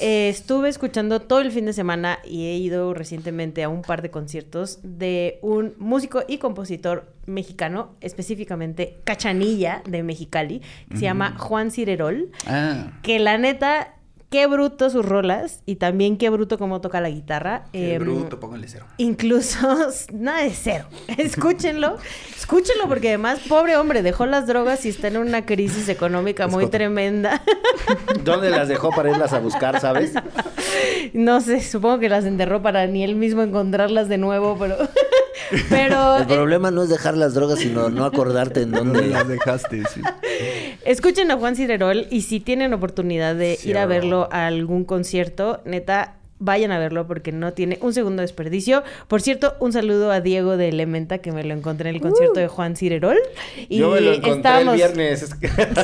[0.00, 4.02] Eh, estuve escuchando todo el fin de semana y he ido recientemente a un par
[4.02, 11.36] de conciertos de un músico y compositor mexicano, específicamente Cachanilla de Mexicali, que se llama
[11.38, 13.94] Juan Cirerol Ah, que la neta,
[14.36, 17.64] qué bruto sus rolas y también qué bruto cómo toca la guitarra.
[17.72, 18.84] Qué Em, bruto, póngale cero.
[18.98, 19.56] Incluso,
[20.12, 20.84] nada de cero.
[21.16, 21.96] Escúchenlo,
[22.36, 26.64] escúchenlo porque además, pobre hombre, dejó las drogas y está en una crisis económica muy
[26.64, 26.72] Escoto.
[26.76, 27.40] tremenda.
[28.24, 30.12] ¿Dónde las dejó para irlas a buscar, sabes?
[31.14, 34.76] No sé, supongo que las enterró para ni él mismo encontrarlas de nuevo, pero...
[35.68, 39.82] pero El problema no es dejar las drogas, sino no acordarte en ¿Dónde las dejaste?
[39.92, 40.00] Sí.
[40.84, 45.60] Escuchen a Juan Cirerol y si tienen oportunidad de ir a verlo a algún concierto,
[45.64, 48.84] neta, vayan a verlo porque no tiene un segundo de desperdicio.
[49.08, 52.38] Por cierto, un saludo a Diego de Elementa que me lo encontré en el concierto
[52.38, 53.16] de Juan Cirerol.
[53.68, 55.30] Y Yo me lo encontré estábamos- el viernes.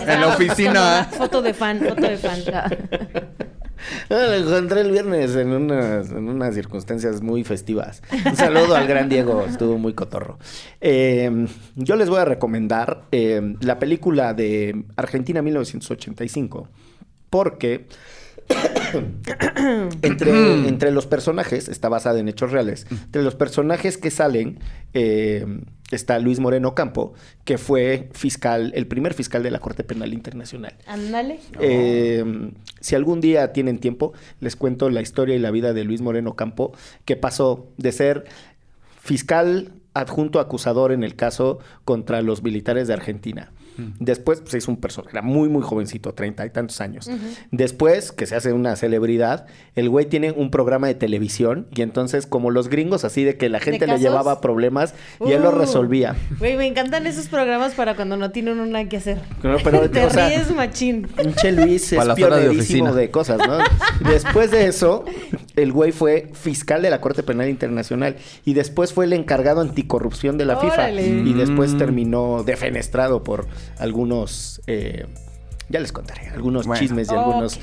[0.06, 1.08] En la oficina.
[1.10, 2.40] Foto de fan, foto de fan.
[4.08, 8.02] Lo encontré el viernes en unas, en unas circunstancias muy festivas.
[8.26, 10.38] Un saludo al gran Diego, estuvo muy cotorro.
[10.80, 16.68] Eh, yo les voy a recomendar eh, la película de Argentina 1985,
[17.30, 17.86] porque
[20.02, 24.58] entre, entre los personajes, está basada en hechos reales, entre los personajes que salen
[24.94, 25.46] eh,
[25.92, 27.14] está Luis Moreno Campo,
[27.44, 30.74] que fue fiscal, el primer fiscal de la Corte Penal Internacional.
[30.86, 31.38] Ándale.
[31.60, 32.24] Eh,
[32.80, 36.34] si algún día tienen tiempo, les cuento la historia y la vida de Luis Moreno
[36.34, 36.72] Campo,
[37.04, 38.24] que pasó de ser
[39.00, 43.52] fiscal adjunto acusador en el caso contra los militares de Argentina.
[43.98, 47.08] Después pues, se hizo un personaje, era muy, muy jovencito, treinta y tantos años.
[47.50, 52.26] Después, que se hace una celebridad, el güey tiene un programa de televisión y entonces,
[52.26, 54.94] como los gringos, así de que la gente le llevaba problemas
[55.24, 55.58] y él los Uh.
[55.58, 56.16] resolvía.
[56.38, 59.18] Güey, me encantan esos programas para cuando no tiene uno nada que hacer.
[59.42, 61.08] No, pero, Te o sea, ríes machín.
[61.16, 62.56] Pinche Luis es de pionerísimo
[62.86, 62.92] oficina.
[62.92, 63.58] de, cosas, ¿no?
[64.08, 65.04] Después de eso,
[65.56, 70.38] el güey fue fiscal de la Corte Penal Internacional y después fue el encargado anticorrupción
[70.38, 71.02] de la Órale.
[71.02, 71.78] FIFA y después Mm.
[71.78, 73.46] terminó defenestrado por
[73.78, 75.06] algunos, eh,
[75.68, 76.80] ya les contaré, algunos Bueno.
[76.80, 77.58] chismes y algunos,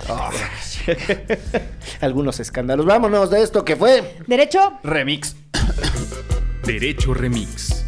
[2.01, 2.85] algunos escándalos.
[2.85, 4.17] Vámonos de esto que fue.
[4.27, 4.73] Derecho.
[4.83, 5.35] Remix.
[6.65, 7.85] Derecho Remix.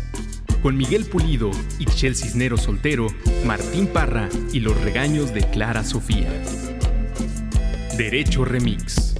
[0.62, 1.50] Con Miguel Pulido,
[1.80, 3.08] Ixchel Cisneros Soltero,
[3.46, 6.30] Martín Parra y los regaños de Clara Sofía.
[7.98, 9.11] Derecho Remix.